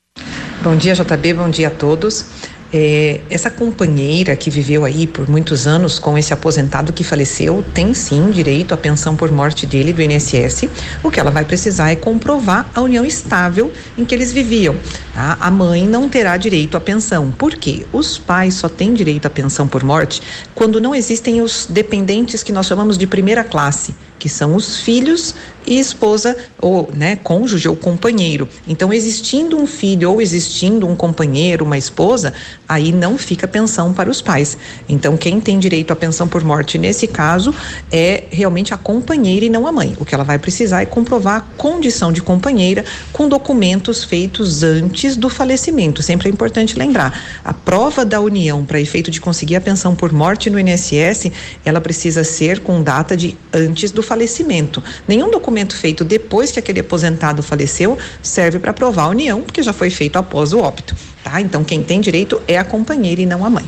Bom 0.61 0.75
dia, 0.77 0.93
JB, 0.93 1.33
bom 1.33 1.49
dia 1.49 1.69
a 1.69 1.71
todos. 1.71 2.25
É, 2.71 3.21
essa 3.31 3.49
companheira 3.49 4.35
que 4.35 4.49
viveu 4.49 4.85
aí 4.85 5.07
por 5.07 5.27
muitos 5.27 5.65
anos 5.65 5.97
com 5.97 6.15
esse 6.17 6.31
aposentado 6.31 6.93
que 6.93 7.03
faleceu 7.03 7.65
tem 7.73 7.95
sim 7.95 8.29
direito 8.29 8.73
à 8.73 8.77
pensão 8.77 9.15
por 9.15 9.31
morte 9.31 9.65
dele 9.65 9.91
do 9.91 10.01
INSS. 10.01 10.69
O 11.01 11.09
que 11.09 11.19
ela 11.19 11.31
vai 11.31 11.43
precisar 11.43 11.89
é 11.89 11.95
comprovar 11.95 12.69
a 12.75 12.81
união 12.81 13.03
estável 13.03 13.71
em 13.97 14.05
que 14.05 14.13
eles 14.13 14.31
viviam. 14.31 14.75
Tá? 15.13 15.37
A 15.39 15.49
mãe 15.49 15.87
não 15.87 16.07
terá 16.07 16.37
direito 16.37 16.77
à 16.77 16.79
pensão. 16.79 17.31
Por 17.31 17.55
quê? 17.55 17.87
Os 17.91 18.19
pais 18.19 18.53
só 18.53 18.69
têm 18.69 18.93
direito 18.93 19.25
à 19.25 19.29
pensão 19.29 19.67
por 19.67 19.83
morte 19.83 20.21
quando 20.53 20.79
não 20.79 20.93
existem 20.93 21.41
os 21.41 21.65
dependentes 21.67 22.43
que 22.43 22.51
nós 22.51 22.67
chamamos 22.67 22.97
de 22.97 23.07
primeira 23.07 23.43
classe 23.43 23.95
que 24.19 24.29
são 24.29 24.55
os 24.55 24.77
filhos 24.77 25.33
e 25.65 25.79
esposa 25.79 26.35
ou, 26.59 26.89
né, 26.93 27.15
cônjuge 27.15 27.69
ou 27.69 27.75
companheiro. 27.75 28.49
Então, 28.67 28.91
existindo 28.91 29.55
um 29.57 29.67
filho 29.67 30.11
ou 30.11 30.21
existindo 30.21 30.87
um 30.87 30.95
companheiro, 30.95 31.63
uma 31.63 31.77
esposa, 31.77 32.33
aí 32.67 32.91
não 32.91 33.17
fica 33.17 33.47
pensão 33.47 33.93
para 33.93 34.09
os 34.09 34.21
pais. 34.21 34.57
Então, 34.87 35.15
quem 35.15 35.39
tem 35.39 35.59
direito 35.59 35.91
à 35.93 35.95
pensão 35.95 36.27
por 36.27 36.43
morte 36.43 36.77
nesse 36.77 37.07
caso 37.07 37.53
é 37.91 38.23
realmente 38.31 38.73
a 38.73 38.77
companheira 38.77 39.45
e 39.45 39.49
não 39.49 39.67
a 39.67 39.71
mãe. 39.71 39.95
O 39.99 40.05
que 40.05 40.15
ela 40.15 40.23
vai 40.23 40.39
precisar 40.39 40.81
é 40.81 40.85
comprovar 40.85 41.37
a 41.37 41.41
condição 41.41 42.11
de 42.11 42.21
companheira 42.21 42.83
com 43.13 43.29
documentos 43.29 44.03
feitos 44.03 44.63
antes 44.63 45.15
do 45.15 45.29
falecimento. 45.29 46.01
Sempre 46.01 46.29
é 46.29 46.31
importante 46.31 46.77
lembrar, 46.77 47.39
a 47.43 47.53
prova 47.53 48.03
da 48.03 48.19
união 48.19 48.65
para 48.65 48.81
efeito 48.81 49.11
de 49.11 49.21
conseguir 49.21 49.55
a 49.55 49.61
pensão 49.61 49.95
por 49.95 50.11
morte 50.11 50.49
no 50.49 50.59
INSS, 50.59 51.31
ela 51.63 51.79
precisa 51.79 52.23
ser 52.23 52.59
com 52.59 52.81
data 52.81 53.15
de 53.15 53.37
antes 53.53 53.91
do 53.91 54.01
falecimento. 54.09 54.83
Nenhum 55.07 55.29
documento 55.29 55.75
feito 55.75 56.03
depois 56.03 56.51
que 56.51 56.57
aquele 56.57 56.79
aposentado 56.79 57.43
faleceu 57.43 57.95
serve 58.23 58.57
para 58.57 58.73
provar 58.73 59.03
a 59.03 59.09
união, 59.09 59.43
porque 59.43 59.61
já 59.61 59.71
foi 59.71 59.91
feito 59.91 60.17
após 60.17 60.51
o 60.51 60.59
óbito, 60.59 60.95
tá? 61.23 61.39
Então 61.39 61.63
quem 61.63 61.83
tem 61.83 62.01
direito 62.01 62.41
é 62.47 62.57
a 62.57 62.63
companheira 62.63 63.21
e 63.21 63.25
não 63.27 63.45
a 63.45 63.49
mãe. 63.49 63.65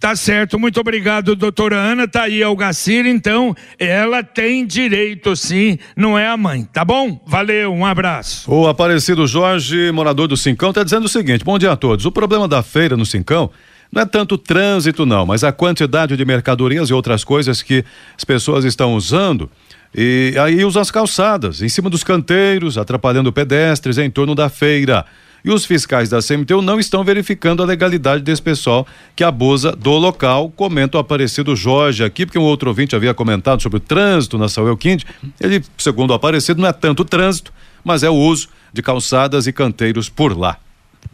Tá 0.00 0.14
certo, 0.14 0.58
muito 0.58 0.78
obrigado, 0.80 1.34
doutora 1.34 1.76
Ana. 1.76 2.06
Tá 2.06 2.22
aí 2.22 2.42
Algacir, 2.42 3.06
então 3.06 3.54
ela 3.78 4.22
tem 4.22 4.66
direito 4.66 5.34
sim, 5.34 5.78
não 5.96 6.18
é 6.18 6.26
a 6.28 6.36
mãe, 6.36 6.64
tá 6.72 6.84
bom? 6.84 7.20
Valeu, 7.26 7.72
um 7.72 7.84
abraço. 7.84 8.50
O 8.50 8.66
Aparecido 8.66 9.26
Jorge, 9.26 9.90
morador 9.92 10.28
do 10.28 10.36
Cincão, 10.36 10.72
tá 10.72 10.82
dizendo 10.82 11.04
o 11.06 11.08
seguinte: 11.08 11.44
bom 11.44 11.58
dia 11.58 11.72
a 11.72 11.76
todos. 11.76 12.04
O 12.06 12.12
problema 12.12 12.46
da 12.46 12.62
feira 12.62 12.96
no 12.96 13.06
Cincão 13.06 13.50
não 13.92 14.02
é 14.02 14.06
tanto 14.06 14.36
trânsito, 14.36 15.06
não, 15.06 15.24
mas 15.24 15.44
a 15.44 15.52
quantidade 15.52 16.16
de 16.16 16.24
mercadorias 16.24 16.90
e 16.90 16.94
outras 16.94 17.24
coisas 17.24 17.62
que 17.62 17.84
as 18.16 18.24
pessoas 18.24 18.64
estão 18.64 18.94
usando. 18.94 19.50
E 19.94 20.34
aí 20.38 20.64
usam 20.64 20.82
as 20.82 20.90
calçadas, 20.90 21.62
em 21.62 21.68
cima 21.68 21.88
dos 21.88 22.04
canteiros, 22.04 22.76
atrapalhando 22.76 23.32
pedestres 23.32 23.96
em 23.98 24.10
torno 24.10 24.34
da 24.34 24.48
feira. 24.48 25.06
E 25.44 25.50
os 25.50 25.64
fiscais 25.64 26.08
da 26.08 26.18
CMTU 26.20 26.60
não 26.60 26.80
estão 26.80 27.04
verificando 27.04 27.62
a 27.62 27.66
legalidade 27.66 28.22
desse 28.22 28.42
pessoal 28.42 28.84
que 29.14 29.22
abusa 29.22 29.70
do 29.70 29.92
local. 29.92 30.50
Comenta 30.50 30.96
o 30.96 31.00
Aparecido 31.00 31.54
Jorge 31.54 32.02
aqui, 32.02 32.26
porque 32.26 32.38
um 32.38 32.42
outro 32.42 32.68
ouvinte 32.68 32.96
havia 32.96 33.14
comentado 33.14 33.62
sobre 33.62 33.76
o 33.76 33.80
trânsito 33.80 34.36
na 34.36 34.48
Saúl 34.48 34.76
Quinte. 34.76 35.06
Ele, 35.40 35.62
segundo 35.78 36.10
o 36.10 36.14
Aparecido, 36.14 36.60
não 36.60 36.68
é 36.68 36.72
tanto 36.72 37.04
trânsito, 37.04 37.52
mas 37.84 38.02
é 38.02 38.10
o 38.10 38.14
uso 38.14 38.48
de 38.72 38.82
calçadas 38.82 39.46
e 39.46 39.52
canteiros 39.52 40.08
por 40.08 40.36
lá. 40.36 40.58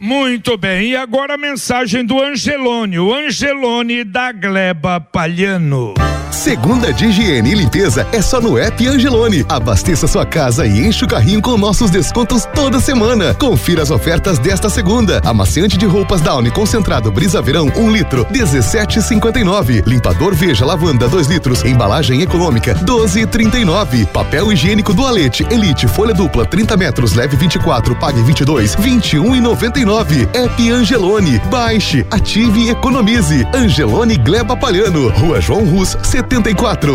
Muito 0.02 0.58
bem, 0.58 0.88
e 0.88 0.96
agora 0.96 1.34
a 1.34 1.38
mensagem 1.38 2.04
do 2.04 2.20
Angelone, 2.20 2.98
o 2.98 3.14
Angelone 3.14 4.02
da 4.02 4.32
Gleba 4.32 4.98
Palhano. 5.00 5.94
Segunda 6.32 6.92
de 6.92 7.06
higiene 7.06 7.52
e 7.52 7.54
limpeza 7.54 8.04
é 8.10 8.20
só 8.20 8.40
no 8.40 8.58
app 8.58 8.84
Angelone. 8.84 9.44
Abasteça 9.48 10.08
sua 10.08 10.26
casa 10.26 10.66
e 10.66 10.84
enche 10.84 11.04
o 11.04 11.08
carrinho 11.08 11.40
com 11.40 11.56
nossos 11.56 11.88
descontos 11.88 12.44
toda 12.52 12.80
semana. 12.80 13.32
Confira 13.34 13.82
as 13.82 13.92
ofertas 13.92 14.40
desta 14.40 14.68
segunda. 14.68 15.20
Amaciante 15.24 15.76
de 15.76 15.86
roupas 15.86 16.20
Downy 16.20 16.50
concentrado 16.50 17.12
Brisa 17.12 17.40
Verão 17.40 17.70
1 17.76 17.80
um 17.80 17.92
litro 17.92 18.24
17,59. 18.24 19.86
Limpador 19.86 20.34
Veja 20.34 20.64
Lavanda 20.64 21.06
2 21.06 21.28
litros. 21.28 21.64
Embalagem 21.64 22.22
econômica 22.22 22.74
12,39. 22.74 24.06
Papel 24.06 24.52
higiênico 24.52 24.92
Dualete 24.92 25.46
Elite 25.48 25.86
folha 25.86 26.14
dupla 26.14 26.44
30 26.44 26.76
metros 26.76 27.14
leve 27.14 27.36
24 27.36 27.94
pague 27.94 28.20
22 28.20 28.74
21,99. 28.74 29.91
App 29.92 30.70
Angelone. 30.70 31.38
Baixe, 31.50 32.06
ative 32.10 32.60
e 32.60 32.70
economize. 32.70 33.46
Angelone 33.54 34.16
Gleba 34.16 34.56
Palhano. 34.56 35.10
Rua 35.10 35.38
João 35.38 35.66
Rus 35.66 35.98
74. 36.02 36.90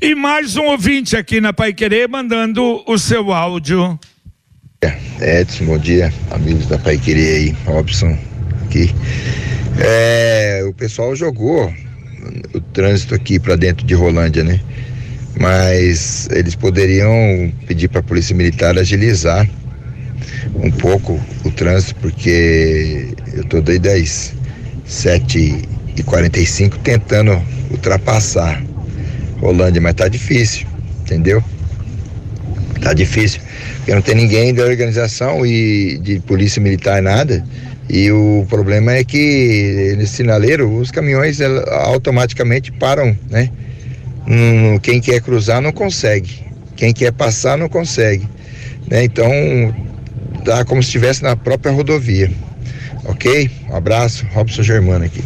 E 0.00 0.14
mais 0.14 0.56
um 0.56 0.62
ouvinte 0.62 1.14
aqui 1.14 1.42
na 1.42 1.52
Pai 1.52 1.74
Querer 1.74 2.08
mandando 2.08 2.82
o 2.86 2.96
seu 2.96 3.30
áudio. 3.34 4.00
Edson, 5.20 5.66
bom 5.66 5.76
dia, 5.76 6.10
amigos 6.30 6.66
da 6.68 6.78
Pai 6.78 6.96
Querer 6.96 7.36
aí, 7.36 7.56
Robson 7.66 8.16
aqui. 8.64 8.94
É, 9.78 10.64
o 10.66 10.72
pessoal 10.72 11.14
jogou 11.14 11.70
o 12.54 12.60
trânsito 12.72 13.14
aqui 13.14 13.38
para 13.38 13.56
dentro 13.56 13.86
de 13.86 13.92
Rolândia, 13.92 14.42
né? 14.42 14.58
Mas 15.38 16.30
eles 16.30 16.54
poderiam 16.54 17.52
pedir 17.66 17.88
para 17.88 18.00
a 18.00 18.02
Polícia 18.02 18.34
Militar 18.34 18.78
agilizar 18.78 19.46
um 20.54 20.70
pouco 20.70 21.20
o 21.44 21.50
trânsito, 21.50 21.96
porque 22.00 23.08
eu 23.34 23.44
tô 23.44 23.60
desde 23.60 23.88
as 23.88 24.34
7 24.84 25.68
e 25.96 26.02
45 26.02 26.78
tentando 26.78 27.40
ultrapassar 27.70 28.62
Rolândia, 29.40 29.80
mas 29.80 29.94
tá 29.94 30.08
difícil, 30.08 30.66
entendeu? 31.02 31.42
Tá 32.80 32.92
difícil, 32.92 33.40
porque 33.76 33.94
não 33.94 34.02
tem 34.02 34.14
ninguém 34.14 34.54
da 34.54 34.64
organização 34.64 35.44
e 35.44 35.98
de 35.98 36.20
polícia 36.20 36.60
militar 36.60 37.02
nada. 37.02 37.44
E 37.88 38.10
o 38.12 38.46
problema 38.48 38.92
é 38.92 39.02
que 39.04 39.94
nesse 39.98 40.16
sinaleiro 40.16 40.72
os 40.76 40.90
caminhões 40.90 41.40
automaticamente 41.40 42.70
param, 42.70 43.16
né? 43.28 43.50
Hum, 44.28 44.78
quem 44.78 45.00
quer 45.00 45.20
cruzar 45.20 45.60
não 45.60 45.72
consegue, 45.72 46.44
quem 46.76 46.92
quer 46.92 47.12
passar 47.12 47.58
não 47.58 47.68
consegue, 47.68 48.28
né? 48.88 49.02
Então 49.02 49.28
tá 50.40 50.64
como 50.64 50.82
se 50.82 50.88
estivesse 50.88 51.22
na 51.22 51.36
própria 51.36 51.72
rodovia. 51.72 52.30
Ok? 53.04 53.50
Um 53.68 53.76
abraço, 53.76 54.26
Robson 54.32 54.62
Germano 54.62 55.04
aqui. 55.04 55.22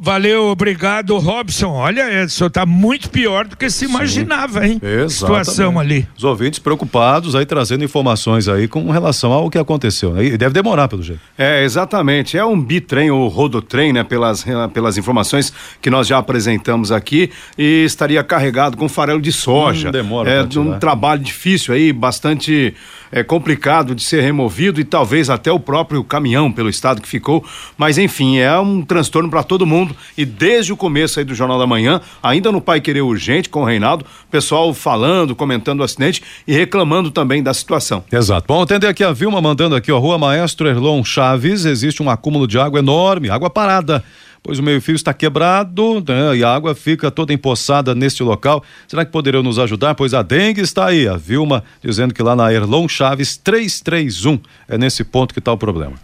Valeu, 0.00 0.44
obrigado, 0.44 1.18
Robson. 1.18 1.72
Olha, 1.72 2.22
Edson, 2.22 2.46
está 2.46 2.64
muito 2.64 3.10
pior 3.10 3.48
do 3.48 3.56
que 3.56 3.68
se 3.68 3.84
imaginava, 3.84 4.64
hein? 4.64 4.80
Exatamente. 4.80 5.12
Situação 5.12 5.76
ali. 5.76 6.06
Os 6.16 6.22
ouvintes 6.22 6.60
preocupados 6.60 7.34
aí 7.34 7.44
trazendo 7.44 7.82
informações 7.82 8.46
aí 8.46 8.68
com 8.68 8.88
relação 8.92 9.32
ao 9.32 9.50
que 9.50 9.58
aconteceu. 9.58 10.12
Né? 10.12 10.26
E 10.26 10.38
deve 10.38 10.54
demorar 10.54 10.86
pelo 10.86 11.02
jeito. 11.02 11.20
É, 11.36 11.64
exatamente. 11.64 12.38
É 12.38 12.44
um 12.44 12.60
bitrem 12.60 13.10
ou 13.10 13.26
rodotrem, 13.26 13.92
né? 13.92 14.04
Pelas, 14.04 14.46
pelas 14.72 14.96
informações 14.96 15.52
que 15.82 15.90
nós 15.90 16.06
já 16.06 16.18
apresentamos 16.18 16.92
aqui 16.92 17.28
e 17.58 17.82
estaria 17.84 18.22
carregado 18.22 18.76
com 18.76 18.88
farelo 18.88 19.20
de 19.20 19.32
soja. 19.32 19.88
Hum, 19.88 19.92
demora 19.92 20.30
É 20.30 20.42
um 20.60 20.78
trabalho 20.78 21.20
difícil 21.20 21.74
aí, 21.74 21.92
bastante 21.92 22.72
é, 23.10 23.22
complicado 23.22 23.94
de 23.94 24.02
ser 24.02 24.22
removido 24.22 24.80
e 24.80 24.84
talvez 24.84 25.30
até 25.30 25.50
o 25.50 25.60
próprio 25.60 26.02
caminhão 26.04 26.50
pelo 26.52 26.68
estado 26.68 27.00
que 27.00 27.08
ficou. 27.08 27.44
Mas 27.76 27.98
enfim, 27.98 28.38
é 28.38 28.58
um 28.58 28.82
transtorno 28.82 29.30
para 29.30 29.42
todo 29.42 29.66
mundo 29.66 29.94
e 30.16 30.24
desde 30.24 30.72
o 30.72 30.76
começo 30.76 31.18
aí 31.18 31.24
do 31.24 31.34
Jornal 31.34 31.58
da 31.58 31.66
Manhã, 31.66 32.00
ainda 32.22 32.52
no 32.52 32.60
Pai 32.60 32.80
Querer 32.80 33.02
Urgente 33.02 33.48
com 33.48 33.62
o 33.62 33.64
Reinaldo, 33.64 34.04
pessoal 34.30 34.72
falando, 34.74 35.34
comentando 35.34 35.80
o 35.80 35.84
acidente 35.84 36.22
e 36.46 36.52
reclamando 36.52 37.10
também 37.10 37.42
da 37.42 37.54
situação. 37.54 38.04
Exato. 38.10 38.46
Bom, 38.48 38.62
atender 38.62 38.86
aqui 38.86 39.04
a 39.04 39.12
Vilma 39.12 39.40
mandando 39.40 39.74
aqui, 39.74 39.90
ó, 39.92 39.98
Rua 39.98 40.18
Maestro 40.18 40.68
Erlon 40.68 41.02
Chaves, 41.04 41.64
existe 41.64 42.02
um 42.02 42.10
acúmulo 42.10 42.46
de 42.46 42.58
água 42.58 42.78
enorme, 42.78 43.30
água 43.30 43.50
parada 43.50 44.04
pois 44.42 44.58
o 44.58 44.62
meio-fio 44.62 44.94
está 44.94 45.12
quebrado 45.12 46.04
né, 46.06 46.36
e 46.36 46.44
a 46.44 46.54
água 46.54 46.74
fica 46.74 47.10
toda 47.10 47.32
empoçada 47.32 47.94
neste 47.94 48.22
local. 48.22 48.62
Será 48.86 49.04
que 49.04 49.12
poderiam 49.12 49.42
nos 49.42 49.58
ajudar? 49.58 49.94
Pois 49.94 50.14
a 50.14 50.22
dengue 50.22 50.60
está 50.60 50.86
aí. 50.86 51.08
A 51.08 51.16
Vilma 51.16 51.64
dizendo 51.82 52.14
que 52.14 52.22
lá 52.22 52.34
na 52.34 52.52
Erlon 52.52 52.88
Chaves 52.88 53.36
331 53.36 54.40
é 54.68 54.78
nesse 54.78 55.04
ponto 55.04 55.32
que 55.32 55.40
está 55.40 55.52
o 55.52 55.58
problema. 55.58 55.94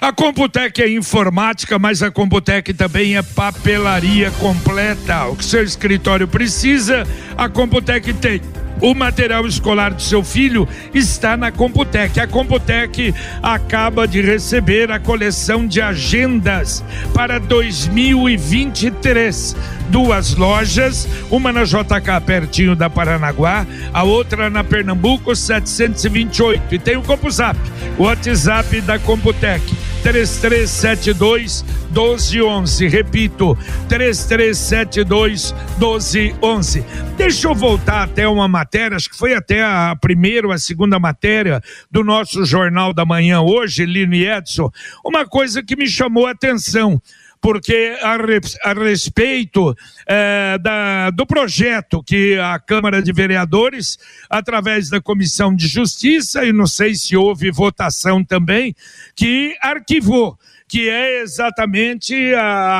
A 0.00 0.12
Computec 0.12 0.82
é 0.82 0.90
informática, 0.90 1.78
mas 1.78 2.02
a 2.02 2.10
Computec 2.10 2.74
também 2.74 3.16
é 3.16 3.22
papelaria 3.22 4.30
completa. 4.32 5.26
O 5.26 5.36
que 5.36 5.44
seu 5.44 5.62
escritório 5.62 6.28
precisa, 6.28 7.06
a 7.36 7.48
Computec 7.48 8.12
tem. 8.14 8.40
O 8.82 8.94
material 8.96 9.46
escolar 9.46 9.94
do 9.94 10.02
seu 10.02 10.24
filho 10.24 10.68
está 10.92 11.36
na 11.36 11.52
Computec. 11.52 12.18
A 12.18 12.26
Computec 12.26 13.14
acaba 13.40 14.08
de 14.08 14.20
receber 14.20 14.90
a 14.90 14.98
coleção 14.98 15.68
de 15.68 15.80
agendas 15.80 16.84
para 17.14 17.38
2023. 17.38 19.54
Duas 19.88 20.34
lojas, 20.34 21.06
uma 21.30 21.52
na 21.52 21.62
JK 21.62 22.20
pertinho 22.26 22.74
da 22.74 22.90
Paranaguá, 22.90 23.64
a 23.92 24.02
outra 24.02 24.50
na 24.50 24.64
Pernambuco 24.64 25.36
728. 25.36 26.74
E 26.74 26.78
tem 26.80 26.96
o 26.96 27.02
CompuZap, 27.02 27.56
o 27.96 28.02
WhatsApp 28.02 28.80
da 28.80 28.98
Computec 28.98 29.62
3372 30.02 31.64
1211. 31.90 32.88
Repito, 32.88 33.56
3372 33.88 35.54
1211. 35.78 36.84
Deixa 37.16 37.48
eu 37.48 37.54
voltar 37.54 38.02
até 38.02 38.26
uma 38.26 38.48
matéria, 38.48 38.96
acho 38.96 39.10
que 39.10 39.16
foi 39.16 39.34
até 39.34 39.62
a 39.62 39.96
primeira 40.00 40.46
ou 40.46 40.52
a 40.52 40.58
segunda 40.58 40.98
matéria 40.98 41.62
do 41.90 42.02
nosso 42.02 42.44
Jornal 42.44 42.92
da 42.92 43.04
Manhã 43.04 43.40
hoje, 43.40 43.86
Lino 43.86 44.14
e 44.14 44.26
Edson. 44.26 44.70
Uma 45.04 45.24
coisa 45.24 45.62
que 45.62 45.76
me 45.76 45.86
chamou 45.86 46.26
a 46.26 46.32
atenção 46.32 47.00
porque 47.42 47.98
a, 48.00 48.70
a 48.70 48.72
respeito 48.72 49.76
é, 50.06 50.56
da, 50.58 51.10
do 51.10 51.26
projeto 51.26 52.00
que 52.02 52.38
a 52.38 52.56
Câmara 52.60 53.02
de 53.02 53.12
Vereadores, 53.12 53.98
através 54.30 54.88
da 54.88 55.00
Comissão 55.00 55.54
de 55.54 55.66
Justiça, 55.66 56.44
e 56.44 56.52
não 56.52 56.66
sei 56.66 56.94
se 56.94 57.16
houve 57.16 57.50
votação 57.50 58.24
também, 58.24 58.74
que 59.16 59.56
arquivou 59.60 60.38
que 60.68 60.88
é 60.88 61.20
exatamente 61.20 62.14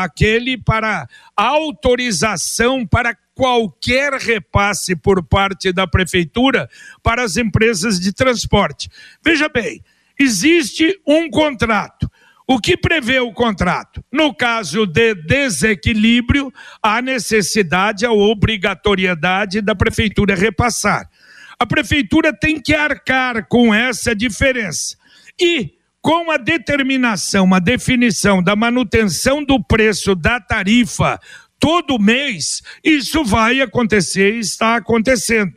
aquele 0.00 0.56
para 0.56 1.06
autorização 1.36 2.86
para 2.86 3.14
qualquer 3.34 4.14
repasse 4.14 4.96
por 4.96 5.22
parte 5.22 5.74
da 5.74 5.86
prefeitura 5.86 6.70
para 7.02 7.22
as 7.22 7.36
empresas 7.36 8.00
de 8.00 8.10
transporte. 8.10 8.88
Veja 9.22 9.46
bem, 9.46 9.84
existe 10.18 10.98
um 11.06 11.28
contrato. 11.28 12.01
O 12.52 12.60
que 12.60 12.76
prevê 12.76 13.18
o 13.18 13.32
contrato? 13.32 14.04
No 14.12 14.34
caso 14.34 14.84
de 14.84 15.14
desequilíbrio, 15.14 16.52
há 16.82 17.00
necessidade, 17.00 18.04
a 18.04 18.12
obrigatoriedade 18.12 19.62
da 19.62 19.74
prefeitura 19.74 20.34
repassar. 20.34 21.08
A 21.58 21.64
prefeitura 21.64 22.30
tem 22.30 22.60
que 22.60 22.74
arcar 22.74 23.48
com 23.48 23.72
essa 23.72 24.14
diferença. 24.14 24.98
E 25.40 25.70
com 26.02 26.30
a 26.30 26.36
determinação, 26.36 27.54
a 27.54 27.58
definição 27.58 28.42
da 28.42 28.54
manutenção 28.54 29.42
do 29.42 29.58
preço 29.58 30.14
da 30.14 30.38
tarifa 30.38 31.18
todo 31.58 31.98
mês, 31.98 32.60
isso 32.84 33.24
vai 33.24 33.62
acontecer 33.62 34.34
e 34.34 34.40
está 34.40 34.76
acontecendo. 34.76 35.54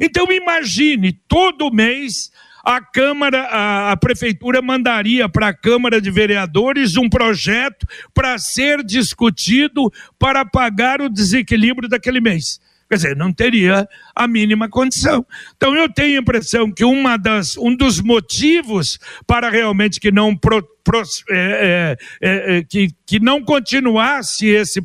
Então 0.00 0.32
imagine, 0.32 1.12
todo 1.28 1.70
mês 1.70 2.30
a 2.68 2.82
Câmara, 2.82 3.44
a, 3.44 3.92
a 3.92 3.96
Prefeitura 3.96 4.60
mandaria 4.60 5.26
para 5.26 5.48
a 5.48 5.54
Câmara 5.54 6.02
de 6.02 6.10
Vereadores 6.10 6.98
um 6.98 7.08
projeto 7.08 7.86
para 8.12 8.36
ser 8.36 8.84
discutido 8.84 9.90
para 10.18 10.44
pagar 10.44 11.00
o 11.00 11.08
desequilíbrio 11.08 11.88
daquele 11.88 12.20
mês. 12.20 12.60
Quer 12.86 12.96
dizer, 12.96 13.16
não 13.16 13.32
teria 13.32 13.88
a 14.14 14.28
mínima 14.28 14.68
condição. 14.68 15.24
Então, 15.56 15.74
eu 15.74 15.90
tenho 15.90 16.18
a 16.18 16.20
impressão 16.20 16.70
que 16.70 16.84
uma 16.84 17.16
das, 17.16 17.56
um 17.56 17.74
dos 17.74 18.02
motivos 18.02 18.98
para 19.26 19.48
realmente 19.48 19.98
que 19.98 20.12
não, 20.12 20.36
pro, 20.36 20.62
pro, 20.84 21.02
é, 21.30 21.96
é, 22.20 22.28
é, 22.28 22.58
é 22.58 22.64
que, 22.64 22.90
que 23.06 23.18
não 23.18 23.42
continuasse 23.42 24.46
esse, 24.46 24.80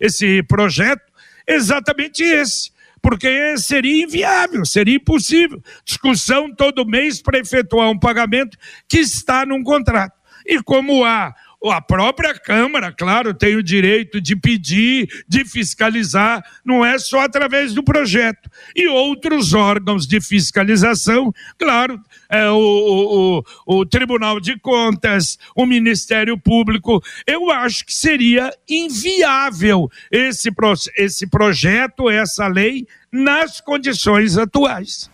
esse 0.00 0.42
projeto 0.42 1.02
é 1.46 1.54
exatamente 1.54 2.24
esse 2.24 2.72
porque 3.02 3.58
seria 3.58 4.04
inviável, 4.04 4.64
seria 4.64 4.96
impossível. 4.96 5.60
Discussão 5.84 6.54
todo 6.54 6.86
mês 6.86 7.20
para 7.20 7.38
efetuar 7.38 7.90
um 7.90 7.98
pagamento 7.98 8.56
que 8.88 8.98
está 8.98 9.44
num 9.44 9.62
contrato. 9.62 10.14
E 10.46 10.62
como 10.62 11.04
há 11.04 11.34
a 11.70 11.80
própria 11.80 12.34
Câmara, 12.34 12.92
claro, 12.92 13.34
tem 13.34 13.54
o 13.54 13.62
direito 13.62 14.20
de 14.20 14.34
pedir, 14.34 15.08
de 15.28 15.44
fiscalizar, 15.44 16.42
não 16.64 16.84
é 16.84 16.98
só 16.98 17.20
através 17.20 17.72
do 17.72 17.84
projeto. 17.84 18.50
E 18.74 18.88
outros 18.88 19.52
órgãos 19.52 20.06
de 20.06 20.20
fiscalização, 20.20 21.32
claro, 21.58 22.00
é, 22.32 22.48
o, 22.48 23.44
o, 23.66 23.80
o 23.80 23.86
Tribunal 23.86 24.40
de 24.40 24.58
Contas, 24.58 25.38
o 25.54 25.66
Ministério 25.66 26.38
Público. 26.38 27.04
Eu 27.26 27.50
acho 27.50 27.84
que 27.84 27.92
seria 27.92 28.50
inviável 28.66 29.90
esse, 30.10 30.50
esse 30.96 31.26
projeto, 31.26 32.08
essa 32.08 32.46
lei, 32.48 32.86
nas 33.12 33.60
condições 33.60 34.38
atuais. 34.38 35.10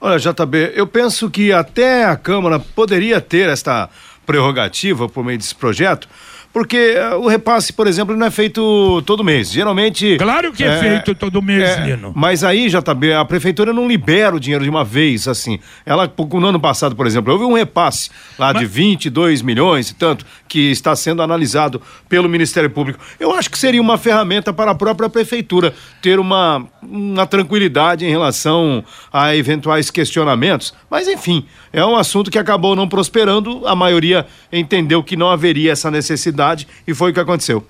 Olha, 0.00 0.18
JB, 0.18 0.72
eu 0.76 0.86
penso 0.86 1.28
que 1.28 1.52
até 1.52 2.04
a 2.04 2.16
Câmara 2.16 2.60
poderia 2.60 3.20
ter 3.20 3.48
esta 3.48 3.90
prerrogativa 4.24 5.08
por 5.08 5.24
meio 5.24 5.36
desse 5.36 5.54
projeto, 5.54 6.08
porque 6.52 6.76
eh, 6.76 7.14
o 7.14 7.28
repasse, 7.28 7.72
por 7.72 7.86
exemplo, 7.86 8.16
não 8.16 8.26
é 8.26 8.30
feito 8.30 9.02
todo 9.02 9.22
mês. 9.22 9.52
Geralmente. 9.52 10.16
Claro 10.18 10.52
que 10.52 10.64
é, 10.64 10.66
é 10.66 10.78
feito 10.78 11.14
todo 11.14 11.40
mês, 11.40 11.62
é, 11.62 11.84
Lino. 11.86 12.12
Mas 12.14 12.42
aí, 12.42 12.68
JB, 12.68 13.12
a 13.12 13.24
prefeitura 13.24 13.72
não 13.72 13.86
libera 13.86 14.34
o 14.34 14.40
dinheiro 14.40 14.64
de 14.64 14.70
uma 14.70 14.84
vez, 14.84 15.28
assim. 15.28 15.60
Ela, 15.86 16.12
no 16.32 16.46
ano 16.46 16.58
passado, 16.58 16.96
por 16.96 17.06
exemplo, 17.06 17.32
houve 17.32 17.44
um 17.44 17.54
repasse 17.54 18.10
lá 18.36 18.52
mas... 18.52 18.60
de 18.60 18.66
22 18.66 19.42
milhões 19.42 19.90
e 19.90 19.94
tanto, 19.94 20.26
que 20.48 20.72
está 20.72 20.96
sendo 20.96 21.22
analisado 21.22 21.80
pelo 22.08 22.28
Ministério 22.28 22.68
Público. 22.68 22.98
Eu 23.20 23.32
acho 23.32 23.48
que 23.48 23.58
seria 23.58 23.80
uma 23.80 23.96
ferramenta 23.96 24.52
para 24.52 24.72
a 24.72 24.74
própria 24.74 25.08
prefeitura 25.08 25.72
ter 26.02 26.18
uma, 26.18 26.66
uma 26.82 27.26
tranquilidade 27.26 28.04
em 28.04 28.10
relação 28.10 28.84
a 29.12 29.36
eventuais 29.36 29.88
questionamentos. 29.88 30.74
Mas, 30.90 31.06
enfim, 31.06 31.44
é 31.72 31.84
um 31.84 31.94
assunto 31.94 32.28
que 32.28 32.38
acabou 32.38 32.74
não 32.74 32.88
prosperando. 32.88 33.64
A 33.68 33.76
maioria 33.76 34.26
entendeu 34.52 35.00
que 35.04 35.16
não 35.16 35.30
haveria 35.30 35.70
essa 35.70 35.90
necessidade 35.92 36.39
e 36.86 36.94
foi 36.94 37.10
o 37.10 37.14
que 37.14 37.20
aconteceu. 37.20 37.66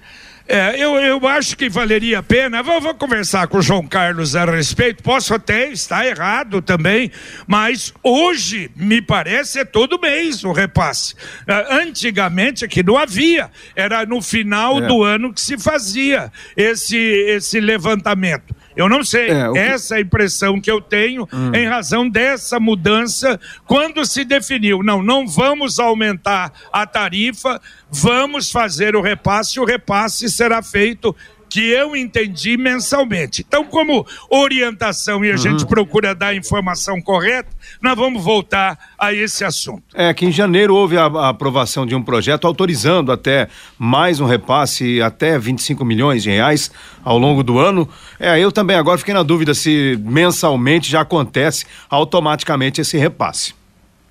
É, 0.52 0.74
eu, 0.82 0.96
eu 0.98 1.28
acho 1.28 1.56
que 1.56 1.68
valeria 1.68 2.18
a 2.18 2.22
pena. 2.24 2.60
Vou, 2.60 2.80
vou, 2.80 2.92
conversar 2.92 3.46
com 3.46 3.58
o 3.58 3.62
João 3.62 3.86
Carlos 3.86 4.34
a 4.34 4.44
respeito. 4.44 5.00
Posso 5.00 5.32
até 5.32 5.68
estar 5.68 6.04
errado 6.04 6.60
também, 6.60 7.12
mas 7.46 7.94
hoje 8.02 8.68
me 8.74 9.00
parece 9.00 9.60
é 9.60 9.64
todo 9.64 10.00
mês 10.00 10.42
o 10.42 10.50
repasse. 10.50 11.14
Uh, 11.14 11.72
antigamente 11.82 12.64
aqui 12.64 12.82
não 12.82 12.98
havia, 12.98 13.48
era 13.76 14.04
no 14.04 14.20
final 14.20 14.82
é. 14.82 14.88
do 14.88 15.04
ano 15.04 15.32
que 15.32 15.40
se 15.40 15.56
fazia 15.56 16.32
esse, 16.56 16.96
esse 16.96 17.60
levantamento. 17.60 18.52
Eu 18.76 18.88
não 18.88 19.02
sei. 19.02 19.30
É, 19.30 19.50
que... 19.50 19.58
Essa 19.58 19.94
é 19.94 19.98
a 19.98 20.00
impressão 20.00 20.60
que 20.60 20.70
eu 20.70 20.80
tenho 20.80 21.28
hum. 21.32 21.52
em 21.54 21.66
razão 21.66 22.08
dessa 22.08 22.60
mudança 22.60 23.38
quando 23.66 24.04
se 24.04 24.24
definiu. 24.24 24.82
Não, 24.82 25.02
não 25.02 25.26
vamos 25.26 25.78
aumentar 25.78 26.52
a 26.72 26.86
tarifa, 26.86 27.60
vamos 27.90 28.50
fazer 28.50 28.94
o 28.94 29.00
repasse, 29.00 29.58
o 29.58 29.64
repasse 29.64 30.30
será 30.30 30.62
feito 30.62 31.14
que 31.50 31.68
eu 31.68 31.96
entendi 31.96 32.56
mensalmente. 32.56 33.44
Então, 33.46 33.64
como 33.64 34.06
orientação 34.30 35.24
e 35.24 35.28
a 35.28 35.32
uhum. 35.32 35.38
gente 35.38 35.66
procura 35.66 36.14
dar 36.14 36.28
a 36.28 36.34
informação 36.34 37.02
correta, 37.02 37.50
nós 37.82 37.96
vamos 37.96 38.22
voltar 38.22 38.78
a 38.96 39.12
esse 39.12 39.44
assunto. 39.44 39.82
É 39.92 40.14
que 40.14 40.24
em 40.24 40.30
janeiro 40.30 40.76
houve 40.76 40.96
a, 40.96 41.06
a 41.06 41.28
aprovação 41.30 41.84
de 41.84 41.94
um 41.94 42.02
projeto 42.02 42.46
autorizando 42.46 43.10
até 43.10 43.48
mais 43.76 44.20
um 44.20 44.26
repasse 44.26 45.02
até 45.02 45.36
25 45.36 45.84
milhões 45.84 46.22
de 46.22 46.30
reais 46.30 46.70
ao 47.04 47.18
longo 47.18 47.42
do 47.42 47.58
ano. 47.58 47.88
É, 48.18 48.38
eu 48.38 48.52
também 48.52 48.76
agora 48.76 48.96
fiquei 48.96 49.12
na 49.12 49.24
dúvida 49.24 49.52
se 49.52 49.98
mensalmente 50.04 50.88
já 50.88 51.00
acontece 51.00 51.66
automaticamente 51.90 52.80
esse 52.80 52.96
repasse. 52.96 53.59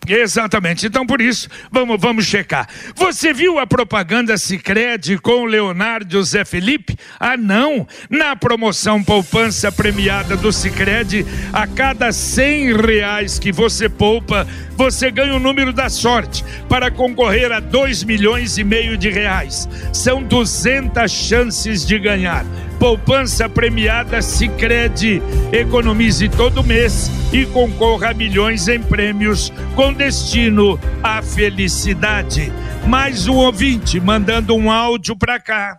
Exatamente. 0.08 0.88
Então, 0.88 1.06
por 1.06 1.22
isso, 1.22 1.48
vamos, 1.72 2.00
vamos 2.00 2.26
checar. 2.26 2.68
Você 2.96 3.34
viu 3.34 3.60
a 3.60 3.68
propaganda 3.68 4.38
Sicredi 4.38 5.18
com 5.18 5.46
Leonardo 5.46 6.24
Zé 6.24 6.44
Felipe? 6.46 6.98
Ah, 7.20 7.38
não. 7.38 7.88
Na 8.10 8.36
promoção 8.36 9.04
poupança 9.04 9.72
premiada 9.72 10.36
do 10.36 10.52
Sicredi, 10.52 11.26
a 11.54 11.68
cada 11.68 12.12
cem 12.12 12.76
reais 12.76 13.38
que 13.38 13.52
você 13.52 13.88
poupa, 13.88 14.48
você 14.76 15.12
ganha 15.12 15.36
o 15.36 15.40
número 15.40 15.72
da 15.72 15.90
sorte 15.90 16.44
para 16.68 16.90
concorrer 16.90 17.52
a 17.52 17.60
dois 17.60 18.04
milhões 18.04 18.58
e 18.58 18.64
meio 18.64 18.98
de 18.98 19.10
reais. 19.10 19.68
São 19.94 20.24
200 20.24 21.12
chances 21.12 21.86
de 21.86 22.00
ganhar. 22.00 22.46
Poupança 22.80 23.50
premiada 23.50 24.22
Sicredi. 24.22 25.22
Economize 25.52 26.30
todo 26.30 26.64
mês 26.64 27.12
e 27.34 27.46
concorra 27.46 28.12
a 28.12 28.14
milhões 28.14 28.70
em 28.70 28.82
prêmios 28.82 29.52
com 29.76 29.92
destino 29.92 30.80
à 31.04 31.22
felicidade. 31.22 32.54
Mais 32.88 33.28
um 33.28 33.36
ouvinte 33.36 34.00
mandando 34.00 34.56
um 34.56 34.72
áudio 34.72 35.14
para 35.14 35.38
cá. 35.38 35.78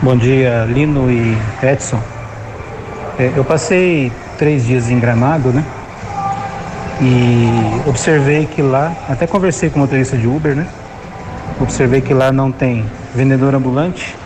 Bom 0.00 0.16
dia, 0.16 0.64
Lino 0.66 1.10
e 1.10 1.36
Edson. 1.66 2.00
É, 3.18 3.32
eu 3.36 3.44
passei 3.44 4.12
três 4.38 4.64
dias 4.64 4.88
em 4.88 5.00
Gramado, 5.00 5.48
né? 5.52 5.64
E 7.02 7.88
observei 7.88 8.46
que 8.46 8.62
lá, 8.62 8.94
até 9.08 9.26
conversei 9.26 9.68
com 9.68 9.78
o 9.78 9.82
motorista 9.82 10.16
de 10.16 10.28
Uber, 10.28 10.54
né? 10.54 10.68
Observei 11.60 12.00
que 12.00 12.14
lá 12.14 12.30
não 12.30 12.52
tem 12.52 12.84
vendedor 13.16 13.52
ambulante 13.52 14.19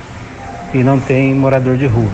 e 0.75 0.83
não 0.83 0.99
tem 0.99 1.33
morador 1.33 1.77
de 1.77 1.87
rua. 1.87 2.11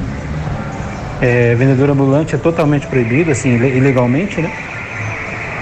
É, 1.21 1.55
vendedor 1.55 1.91
ambulante 1.91 2.35
é 2.35 2.39
totalmente 2.39 2.87
proibido, 2.87 3.31
assim, 3.31 3.55
ilegalmente, 3.55 4.41
né? 4.41 4.51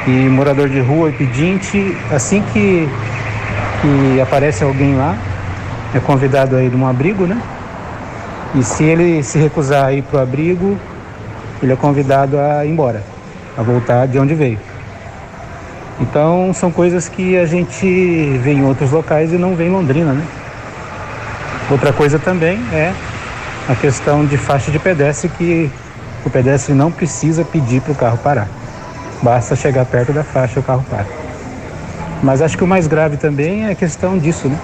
E 0.06 0.10
morador 0.10 0.68
de 0.68 0.80
rua 0.80 1.10
e 1.10 1.12
pedinte, 1.12 1.96
assim 2.12 2.42
que, 2.52 2.88
que 3.80 4.20
aparece 4.20 4.64
alguém 4.64 4.96
lá, 4.96 5.16
é 5.94 6.00
convidado 6.00 6.56
a 6.56 6.62
ir 6.62 6.70
num 6.70 6.86
abrigo, 6.86 7.26
né? 7.26 7.40
E 8.54 8.62
se 8.62 8.82
ele 8.82 9.22
se 9.22 9.38
recusar 9.38 9.86
a 9.86 9.92
ir 9.92 10.02
para 10.02 10.18
o 10.18 10.22
abrigo, 10.22 10.76
ele 11.62 11.72
é 11.72 11.76
convidado 11.76 12.38
a 12.38 12.64
ir 12.64 12.70
embora, 12.70 13.02
a 13.56 13.62
voltar 13.62 14.06
de 14.06 14.18
onde 14.18 14.34
veio. 14.34 14.58
Então 16.00 16.52
são 16.54 16.70
coisas 16.70 17.08
que 17.08 17.36
a 17.36 17.44
gente 17.44 17.86
vê 18.42 18.52
em 18.52 18.64
outros 18.64 18.90
locais 18.90 19.32
e 19.32 19.36
não 19.36 19.54
vê 19.54 19.66
em 19.66 19.70
Londrina, 19.70 20.12
né? 20.12 20.24
Outra 21.70 21.92
coisa 21.92 22.18
também 22.18 22.58
é 22.72 22.94
a 23.68 23.74
questão 23.74 24.24
de 24.24 24.38
faixa 24.38 24.70
de 24.70 24.78
pedestre 24.78 25.28
que 25.28 25.70
o 26.24 26.30
pedestre 26.30 26.72
não 26.72 26.90
precisa 26.90 27.44
pedir 27.44 27.82
para 27.82 27.92
o 27.92 27.94
carro 27.94 28.16
parar. 28.18 28.48
Basta 29.22 29.54
chegar 29.54 29.84
perto 29.84 30.10
da 30.10 30.24
faixa 30.24 30.60
o 30.60 30.62
carro 30.62 30.82
para. 30.88 31.04
Mas 32.22 32.40
acho 32.40 32.56
que 32.56 32.64
o 32.64 32.66
mais 32.66 32.86
grave 32.86 33.18
também 33.18 33.66
é 33.66 33.72
a 33.72 33.74
questão 33.74 34.16
disso, 34.16 34.48
né? 34.48 34.58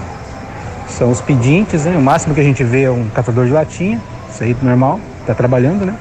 São 0.89 1.11
os 1.11 1.21
pedintes, 1.21 1.85
né? 1.85 1.95
O 1.95 2.01
máximo 2.01 2.33
que 2.33 2.41
a 2.41 2.43
gente 2.43 2.63
vê 2.63 2.83
é 2.83 2.91
um 2.91 3.07
catador 3.09 3.45
de 3.45 3.51
latinha, 3.51 4.01
isso 4.33 4.43
aí 4.43 4.57
normal, 4.61 4.99
está 5.21 5.35
trabalhando, 5.35 5.85
né? 5.85 5.93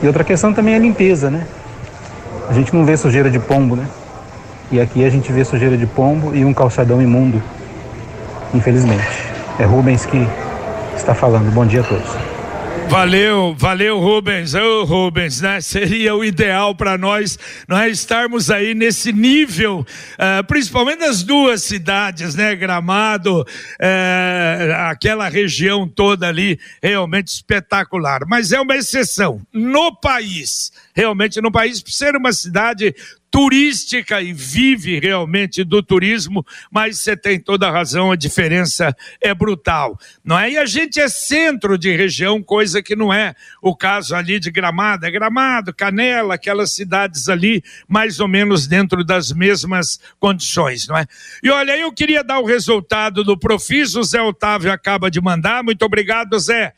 E 0.00 0.06
outra 0.06 0.22
questão 0.22 0.52
também 0.52 0.74
é 0.74 0.76
a 0.76 0.80
limpeza, 0.80 1.30
né? 1.30 1.44
A 2.48 2.52
gente 2.52 2.72
não 2.72 2.84
vê 2.84 2.96
sujeira 2.96 3.28
de 3.28 3.40
pombo, 3.40 3.74
né? 3.74 3.86
E 4.70 4.80
aqui 4.80 5.04
a 5.04 5.10
gente 5.10 5.32
vê 5.32 5.44
sujeira 5.44 5.76
de 5.76 5.86
pombo 5.86 6.32
e 6.32 6.44
um 6.44 6.54
calçadão 6.54 7.02
imundo, 7.02 7.42
infelizmente. 8.54 9.25
É 9.58 9.64
Rubens 9.64 10.04
que 10.04 10.18
está 10.94 11.14
falando. 11.14 11.50
Bom 11.50 11.66
dia 11.66 11.80
a 11.80 11.84
todos. 11.84 12.36
Valeu, 12.88 13.54
valeu 13.58 13.98
Rubens, 13.98 14.54
ô 14.54 14.60
oh, 14.60 14.84
Rubens, 14.84 15.40
né? 15.40 15.60
Seria 15.60 16.14
o 16.14 16.24
ideal 16.24 16.72
para 16.74 16.96
nós, 16.96 17.36
nós 17.66 17.98
estarmos 17.98 18.48
aí 18.48 18.74
nesse 18.74 19.12
nível, 19.12 19.80
uh, 19.80 20.44
principalmente 20.46 21.00
nas 21.00 21.24
duas 21.24 21.64
cidades, 21.64 22.36
né? 22.36 22.54
Gramado, 22.54 23.40
uh, 23.40 24.72
aquela 24.88 25.28
região 25.28 25.88
toda 25.88 26.28
ali, 26.28 26.60
realmente 26.80 27.28
espetacular. 27.28 28.20
Mas 28.28 28.52
é 28.52 28.60
uma 28.60 28.76
exceção 28.76 29.40
no 29.52 29.92
país, 29.96 30.70
realmente 30.94 31.40
no 31.40 31.50
país, 31.50 31.82
por 31.82 31.90
ser 31.90 32.14
uma 32.14 32.32
cidade 32.32 32.94
turística 33.36 34.22
e 34.22 34.32
vive 34.32 34.98
realmente 34.98 35.62
do 35.62 35.82
turismo, 35.82 36.42
mas 36.70 36.98
você 36.98 37.14
tem 37.14 37.38
toda 37.38 37.68
a 37.68 37.70
razão, 37.70 38.10
a 38.10 38.16
diferença 38.16 38.96
é 39.20 39.34
brutal, 39.34 40.00
não 40.24 40.38
é? 40.38 40.52
E 40.52 40.56
a 40.56 40.64
gente 40.64 40.98
é 40.98 41.06
centro 41.06 41.76
de 41.76 41.94
região, 41.94 42.42
coisa 42.42 42.82
que 42.82 42.96
não 42.96 43.12
é 43.12 43.34
o 43.60 43.76
caso 43.76 44.14
ali 44.14 44.40
de 44.40 44.50
Gramado, 44.50 45.04
é 45.04 45.10
Gramado, 45.10 45.74
Canela, 45.74 46.36
aquelas 46.36 46.72
cidades 46.72 47.28
ali, 47.28 47.62
mais 47.86 48.20
ou 48.20 48.26
menos 48.26 48.66
dentro 48.66 49.04
das 49.04 49.30
mesmas 49.30 50.00
condições, 50.18 50.88
não 50.88 50.96
é? 50.96 51.04
E 51.42 51.50
olha, 51.50 51.76
eu 51.76 51.92
queria 51.92 52.24
dar 52.24 52.38
o 52.38 52.46
resultado 52.46 53.22
do 53.22 53.38
Profis, 53.38 53.96
o 53.96 54.02
Zé 54.02 54.22
Otávio 54.22 54.72
acaba 54.72 55.10
de 55.10 55.20
mandar, 55.20 55.62
muito 55.62 55.84
obrigado, 55.84 56.38
Zé. 56.38 56.72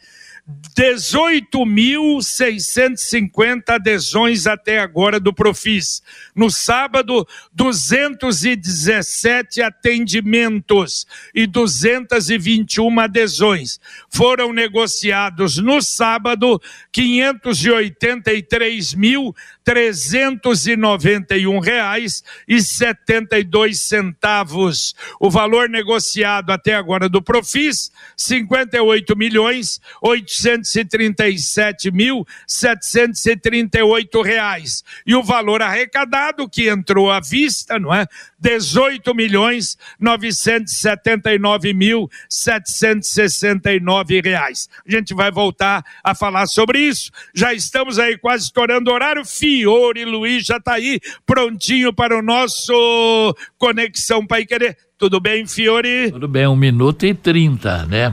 18.650 0.78 3.68
adesões 3.68 4.46
até 4.46 4.78
agora 4.78 5.20
do 5.20 5.34
Profis. 5.34 6.02
No 6.34 6.50
sábado, 6.50 7.28
217 7.52 9.60
atendimentos 9.60 11.06
e 11.34 11.46
221 11.46 12.98
adesões. 13.00 13.78
Foram 14.08 14.50
negociados 14.52 15.58
no 15.58 15.82
sábado 15.82 16.58
583 16.92 18.94
mil 18.94 19.34
trezentos 19.68 20.66
e 20.66 20.78
noventa 20.78 21.36
e 21.36 21.46
um 21.46 21.58
reais 21.58 22.24
e 22.48 22.62
setenta 22.62 23.38
e 23.38 23.44
dois 23.44 23.78
centavos. 23.82 24.94
O 25.20 25.28
valor 25.30 25.68
negociado 25.68 26.52
até 26.52 26.74
agora 26.74 27.06
do 27.06 27.20
Profis, 27.20 27.92
cinquenta 28.16 28.78
e 28.78 28.80
oito 28.80 29.14
milhões 29.14 29.78
oitocentos 30.00 30.74
e 30.74 30.86
trinta 30.86 31.28
e 31.28 31.38
sete 31.38 31.90
mil 31.90 32.26
setecentos 32.46 33.26
e 33.26 33.36
trinta 33.36 33.78
e 33.78 33.82
oito 33.82 34.22
reais. 34.22 34.82
E 35.06 35.14
o 35.14 35.22
valor 35.22 35.60
arrecadado 35.60 36.48
que 36.48 36.70
entrou 36.70 37.10
à 37.10 37.20
vista, 37.20 37.78
não 37.78 37.94
é? 37.94 38.06
18 38.38 39.14
milhões 39.14 39.76
979 39.98 41.74
mil 41.74 42.08
769 42.28 44.20
reais. 44.20 44.68
A 44.86 44.90
gente 44.90 45.14
vai 45.14 45.30
voltar 45.30 45.84
a 46.02 46.14
falar 46.14 46.46
sobre 46.46 46.80
isso. 46.80 47.10
Já 47.34 47.52
estamos 47.52 47.98
aí 47.98 48.16
quase 48.16 48.44
estourando 48.44 48.90
o 48.90 48.94
horário. 48.94 49.24
Fiore 49.24 50.04
Luiz 50.04 50.44
já 50.44 50.58
está 50.58 50.74
aí 50.74 51.00
prontinho 51.26 51.92
para 51.92 52.16
o 52.16 52.22
nosso 52.22 53.34
Conexão 53.58 54.26
Pai 54.26 54.46
Querer. 54.46 54.87
Tudo 54.98 55.20
bem, 55.20 55.46
Fiore? 55.46 56.10
Tudo 56.10 56.26
bem, 56.26 56.48
um 56.48 56.56
minuto 56.56 57.06
e 57.06 57.14
trinta, 57.14 57.86
né? 57.86 58.10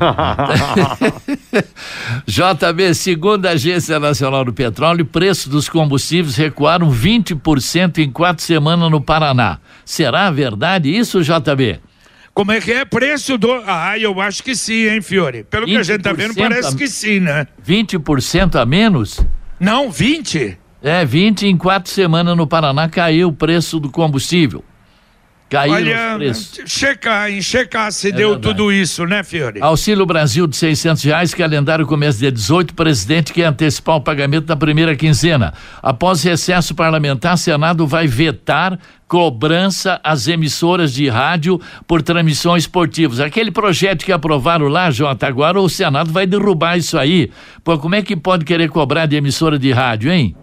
JB, 2.28 2.94
segundo 2.94 3.48
a 3.48 3.52
Agência 3.54 4.00
Nacional 4.00 4.46
do 4.46 4.54
Petróleo, 4.54 5.04
preço 5.04 5.50
dos 5.50 5.68
combustíveis 5.68 6.36
recuaram 6.36 6.92
20% 6.92 7.98
em 7.98 8.12
quatro 8.12 8.44
semanas 8.44 8.92
no 8.92 9.02
Paraná. 9.02 9.58
Será 9.84 10.30
verdade 10.30 10.96
isso, 10.96 11.24
JB? 11.24 11.80
Como 12.36 12.52
é 12.52 12.62
que 12.62 12.72
é 12.72 12.86
preço 12.86 13.36
do. 13.36 13.52
Ah, 13.66 13.98
eu 13.98 14.22
acho 14.22 14.44
que 14.44 14.56
sim, 14.56 14.88
hein, 14.88 15.02
Fiore? 15.02 15.44
Pelo 15.44 15.66
que 15.66 15.76
a 15.76 15.82
gente 15.82 16.04
tá 16.04 16.14
vendo, 16.14 16.36
parece 16.36 16.76
a... 16.76 16.78
que 16.78 16.88
sim, 16.88 17.20
né? 17.20 17.48
20% 17.68 18.62
a 18.62 18.66
menos? 18.66 19.26
Não, 19.60 19.90
20? 19.90 20.56
É, 20.84 21.04
20 21.04 21.48
em 21.48 21.58
quatro 21.58 21.92
semanas 21.92 22.38
no 22.38 22.46
Paraná 22.46 22.88
caiu 22.88 23.30
o 23.30 23.34
preço 23.34 23.80
do 23.80 23.90
combustível. 23.90 24.64
Caiu 25.48 25.74
Olha, 25.74 26.34
checar, 26.66 27.30
em 27.30 27.40
checar 27.40 27.92
se 27.92 28.10
é 28.10 28.12
deu 28.12 28.32
verdade. 28.32 28.56
tudo 28.56 28.72
isso, 28.72 29.06
né, 29.06 29.24
Fiore? 29.24 29.62
Auxílio 29.62 30.04
Brasil 30.04 30.48
de 30.48 30.58
seiscentos 30.58 31.04
reais, 31.04 31.36
calendário 31.36 31.86
começa 31.86 32.18
dia 32.18 32.32
18, 32.32 32.74
presidente 32.74 33.32
quer 33.32 33.46
antecipar 33.46 33.98
o 33.98 34.02
pagamento 34.02 34.46
da 34.46 34.56
primeira 34.56 34.96
quinzena. 34.96 35.54
Após 35.84 36.24
recesso 36.24 36.74
parlamentar, 36.74 37.38
Senado 37.38 37.86
vai 37.86 38.08
vetar 38.08 38.80
cobrança 39.08 40.02
às 40.04 40.28
emissoras 40.28 40.92
de 40.92 41.08
rádio 41.08 41.62
por 41.88 42.02
transmissões 42.02 42.64
esportivas. 42.64 43.20
Aquele 43.20 43.52
projeto 43.52 44.04
que 44.04 44.12
aprovaram 44.12 44.68
lá, 44.68 44.90
Jota, 44.90 45.28
agora 45.28 45.62
o 45.62 45.70
Senado 45.70 46.12
vai 46.12 46.26
derrubar 46.26 46.76
isso 46.76 46.98
aí. 46.98 47.30
Pô, 47.64 47.78
como 47.78 47.94
é 47.94 48.02
que 48.02 48.16
pode 48.16 48.44
querer 48.46 48.70
cobrar 48.70 49.06
de 49.06 49.16
emissora 49.16 49.60
de 49.60 49.72
rádio, 49.72 50.12
hein? 50.12 50.36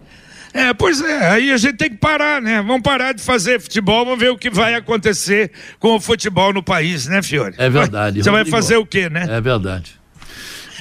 É, 0.54 0.74
pois 0.74 1.00
é, 1.00 1.30
aí 1.30 1.50
a 1.50 1.56
gente 1.56 1.76
tem 1.76 1.90
que 1.90 1.96
parar, 1.96 2.42
né? 2.42 2.62
Vamos 2.62 2.82
parar 2.82 3.12
de 3.12 3.22
fazer 3.22 3.60
futebol, 3.60 4.04
vamos 4.04 4.20
ver 4.20 4.30
o 4.30 4.36
que 4.36 4.50
vai 4.50 4.74
acontecer 4.74 5.50
com 5.78 5.96
o 5.96 6.00
futebol 6.00 6.52
no 6.52 6.62
país, 6.62 7.06
né, 7.06 7.22
Fiore? 7.22 7.54
É 7.56 7.70
verdade. 7.70 8.22
Você 8.22 8.30
vai 8.30 8.44
fazer 8.44 8.76
o 8.76 8.84
quê, 8.84 9.08
né? 9.08 9.26
É 9.30 9.40
verdade. 9.40 10.02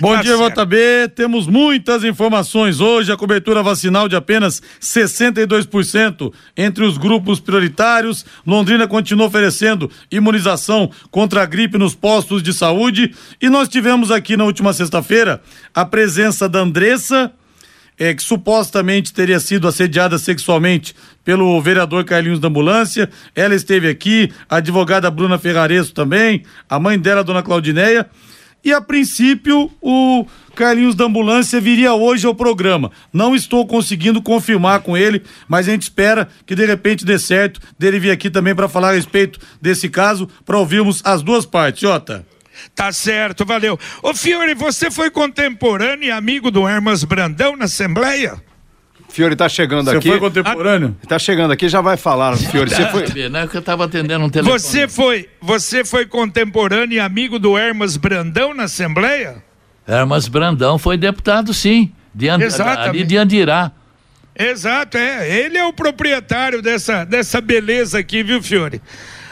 Bom 0.02 0.16
tá 0.16 0.22
dia, 0.24 0.36
certo. 0.36 0.66
JB. 0.66 1.10
Temos 1.16 1.46
muitas 1.46 2.04
informações 2.04 2.80
hoje. 2.80 3.12
A 3.12 3.18
cobertura 3.18 3.62
vacinal 3.62 4.10
de 4.10 4.16
apenas 4.16 4.60
62% 4.82 6.34
entre 6.58 6.84
os 6.84 6.98
grupos 6.98 7.40
prioritários. 7.40 8.26
Londrina 8.46 8.88
continua 8.88 9.28
oferecendo 9.28 9.92
imunização 10.10 10.90
contra 11.12 11.44
a 11.44 11.46
gripe 11.46 11.78
nos 11.78 11.94
postos 11.94 12.42
de 12.42 12.52
saúde. 12.52 13.14
E 13.40 13.48
nós 13.48 13.70
tivemos 13.70 14.10
aqui 14.10 14.36
na 14.36 14.44
última 14.44 14.74
sexta-feira 14.74 15.40
a 15.72 15.86
presença 15.86 16.50
da 16.50 16.60
Andressa, 16.62 17.32
é, 18.02 18.16
que 18.16 18.24
supostamente 18.24 19.14
teria 19.14 19.40
sido 19.40 19.68
assediada 19.68 20.18
sexualmente 20.18 20.96
pelo 21.24 21.62
vereador 21.62 22.04
Carlinhos 22.04 22.40
da 22.40 22.48
Ambulância. 22.48 23.08
Ela 23.36 23.54
esteve 23.54 23.88
aqui, 23.88 24.32
a 24.50 24.56
advogada 24.56 25.12
Bruna 25.12 25.38
Ferraresso 25.38 25.94
também, 25.94 26.42
a 26.68 26.80
mãe 26.80 26.98
dela, 26.98 27.24
dona 27.24 27.44
Claudineia. 27.44 28.10
E 28.66 28.74
a 28.74 28.82
princípio, 28.82 29.70
o 29.80 30.26
Carlinhos 30.56 30.96
da 30.96 31.06
Ambulância 31.06 31.62
viria 31.62 31.94
hoje 31.94 32.26
ao 32.26 32.34
programa. 32.34 32.90
Não 33.14 33.36
estou 33.36 33.68
conseguindo 33.68 34.20
confirmar 34.20 34.80
com 34.82 34.98
ele, 34.98 35.22
mas 35.48 35.68
a 35.68 35.72
gente 35.72 35.84
espera 35.84 36.28
que 36.44 36.56
de 36.56 36.66
repente 36.66 37.06
dê 37.06 37.20
certo 37.20 37.60
dele 37.78 38.00
vir 38.00 38.10
aqui 38.10 38.32
também 38.32 38.56
para 38.56 38.68
falar 38.68 38.90
a 38.90 38.96
respeito 38.96 39.40
desse 39.62 39.88
caso, 39.88 40.28
para 40.44 40.58
ouvirmos 40.58 41.02
as 41.06 41.22
duas 41.22 41.46
partes. 41.46 41.82
Jota. 41.82 42.26
Tá 42.76 42.92
certo, 42.92 43.46
valeu. 43.46 43.80
Ô 44.02 44.14
Fiore, 44.14 44.54
você 44.54 44.90
foi 44.90 45.10
contemporâneo 45.10 46.08
e 46.08 46.12
amigo 46.12 46.50
do 46.52 46.68
Hermas 46.68 47.04
Brandão 47.04 47.56
na 47.56 47.66
Assembleia? 47.66 48.42
Fiore 49.12 49.36
tá 49.36 49.50
chegando 49.50 49.92
Você 49.92 49.98
aqui. 49.98 50.10
foi 50.10 50.20
contemporâneo? 50.20 50.96
Tá 51.08 51.20
chegando 51.20 51.52
aqui, 51.52 51.68
já 51.68 51.82
vai 51.82 51.98
falar, 51.98 52.38
Fiore. 52.38 52.70
Você 52.70 52.86
foi. 52.88 53.30
Não 53.30 53.42
é 53.42 53.48
que 53.48 53.58
eu 53.58 53.60
estava 53.60 53.86
atendendo 53.86 54.26
um 54.26 54.30
telefone. 54.30 54.58
Você 54.58 54.88
foi, 54.88 55.30
você 55.42 55.84
foi 55.84 56.06
contemporâneo 56.06 56.96
e 56.96 57.00
amigo 57.00 57.38
do 57.38 57.58
Hermas 57.58 57.98
Brandão 57.98 58.54
na 58.54 58.64
Assembleia? 58.64 59.44
Hermas 59.86 60.30
Brandão 60.30 60.78
foi 60.78 60.98
deputado, 60.98 61.54
sim. 61.54 61.92
De 62.16 62.30
And... 62.30 62.40
Ali 62.86 63.04
de 63.04 63.18
Andirá. 63.18 63.72
Exato, 64.38 64.98
é. 64.98 65.30
Ele 65.30 65.58
é 65.58 65.66
o 65.66 65.74
proprietário 65.74 66.62
dessa, 66.62 67.04
dessa 67.04 67.42
beleza 67.42 68.00
aqui, 68.00 68.24
viu, 68.24 68.42
Fiore? 68.42 68.82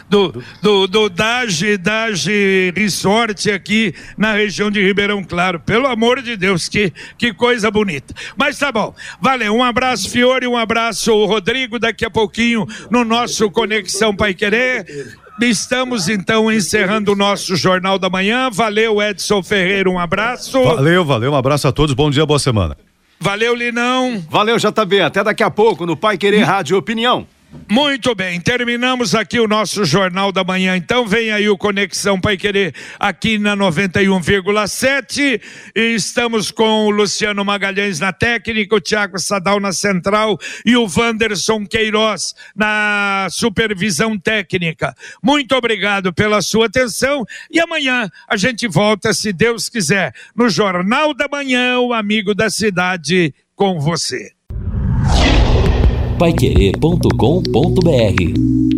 Do, 0.09 0.43
do, 0.61 0.87
do 0.87 1.09
Dage, 1.09 1.77
Dage 1.77 2.73
Resort 2.75 3.51
aqui 3.51 3.93
na 4.17 4.33
região 4.33 4.71
de 4.71 4.83
Ribeirão 4.83 5.23
Claro. 5.23 5.59
Pelo 5.59 5.85
amor 5.87 6.21
de 6.21 6.35
Deus, 6.35 6.67
que, 6.67 6.91
que 7.17 7.33
coisa 7.33 7.69
bonita. 7.69 8.13
Mas 8.35 8.57
tá 8.57 8.71
bom. 8.71 8.93
Valeu. 9.21 9.53
Um 9.55 9.63
abraço, 9.63 10.09
Fiore, 10.09 10.47
um 10.47 10.57
abraço, 10.57 11.13
Rodrigo. 11.25 11.77
Daqui 11.77 12.05
a 12.05 12.09
pouquinho 12.09 12.65
no 12.89 13.05
nosso 13.05 13.51
Conexão 13.51 14.15
Pai 14.15 14.33
Querer. 14.33 15.15
Estamos 15.41 16.09
então 16.09 16.51
encerrando 16.51 17.13
o 17.13 17.15
nosso 17.15 17.55
Jornal 17.55 17.97
da 17.97 18.09
Manhã. 18.09 18.49
Valeu, 18.51 19.01
Edson 19.01 19.41
Ferreira, 19.41 19.89
um 19.89 19.97
abraço. 19.97 20.61
Valeu, 20.61 21.05
valeu, 21.05 21.31
um 21.31 21.35
abraço 21.35 21.67
a 21.67 21.71
todos, 21.71 21.95
bom 21.95 22.11
dia, 22.11 22.25
boa 22.25 22.39
semana. 22.39 22.75
Valeu, 23.19 23.55
Linão. 23.55 24.23
Valeu, 24.29 24.57
JB. 24.57 25.01
Até 25.01 25.23
daqui 25.23 25.43
a 25.43 25.49
pouco 25.49 25.85
no 25.85 25.95
Pai 25.95 26.17
Querer 26.17 26.43
Rádio 26.43 26.77
Opinião. 26.77 27.27
Muito 27.67 28.13
bem, 28.13 28.39
terminamos 28.39 29.15
aqui 29.15 29.39
o 29.39 29.47
nosso 29.47 29.83
Jornal 29.83 30.31
da 30.31 30.43
Manhã. 30.43 30.77
Então 30.77 31.07
vem 31.07 31.31
aí 31.31 31.49
o 31.49 31.57
Conexão 31.57 32.21
Pai 32.21 32.37
Querer 32.37 32.75
aqui 32.99 33.39
na 33.39 33.57
91,7. 33.57 35.41
E 35.75 35.81
estamos 35.95 36.51
com 36.51 36.85
o 36.85 36.91
Luciano 36.91 37.43
Magalhães 37.43 37.99
na 37.99 38.13
técnica, 38.13 38.75
o 38.75 38.79
Tiago 38.79 39.17
Sadal 39.17 39.59
na 39.59 39.71
central 39.71 40.37
e 40.63 40.75
o 40.75 40.87
Wanderson 40.87 41.65
Queiroz 41.65 42.35
na 42.55 43.27
supervisão 43.31 44.17
técnica. 44.17 44.95
Muito 45.21 45.55
obrigado 45.55 46.13
pela 46.13 46.43
sua 46.43 46.67
atenção 46.67 47.25
e 47.49 47.59
amanhã 47.59 48.09
a 48.27 48.37
gente 48.37 48.67
volta, 48.67 49.11
se 49.11 49.33
Deus 49.33 49.69
quiser, 49.69 50.13
no 50.35 50.49
Jornal 50.49 51.15
da 51.15 51.27
Manhã, 51.27 51.79
o 51.79 51.93
amigo 51.93 52.35
da 52.35 52.49
cidade 52.49 53.33
com 53.55 53.79
você. 53.79 54.38
Paiquerê.com.br 56.19 58.68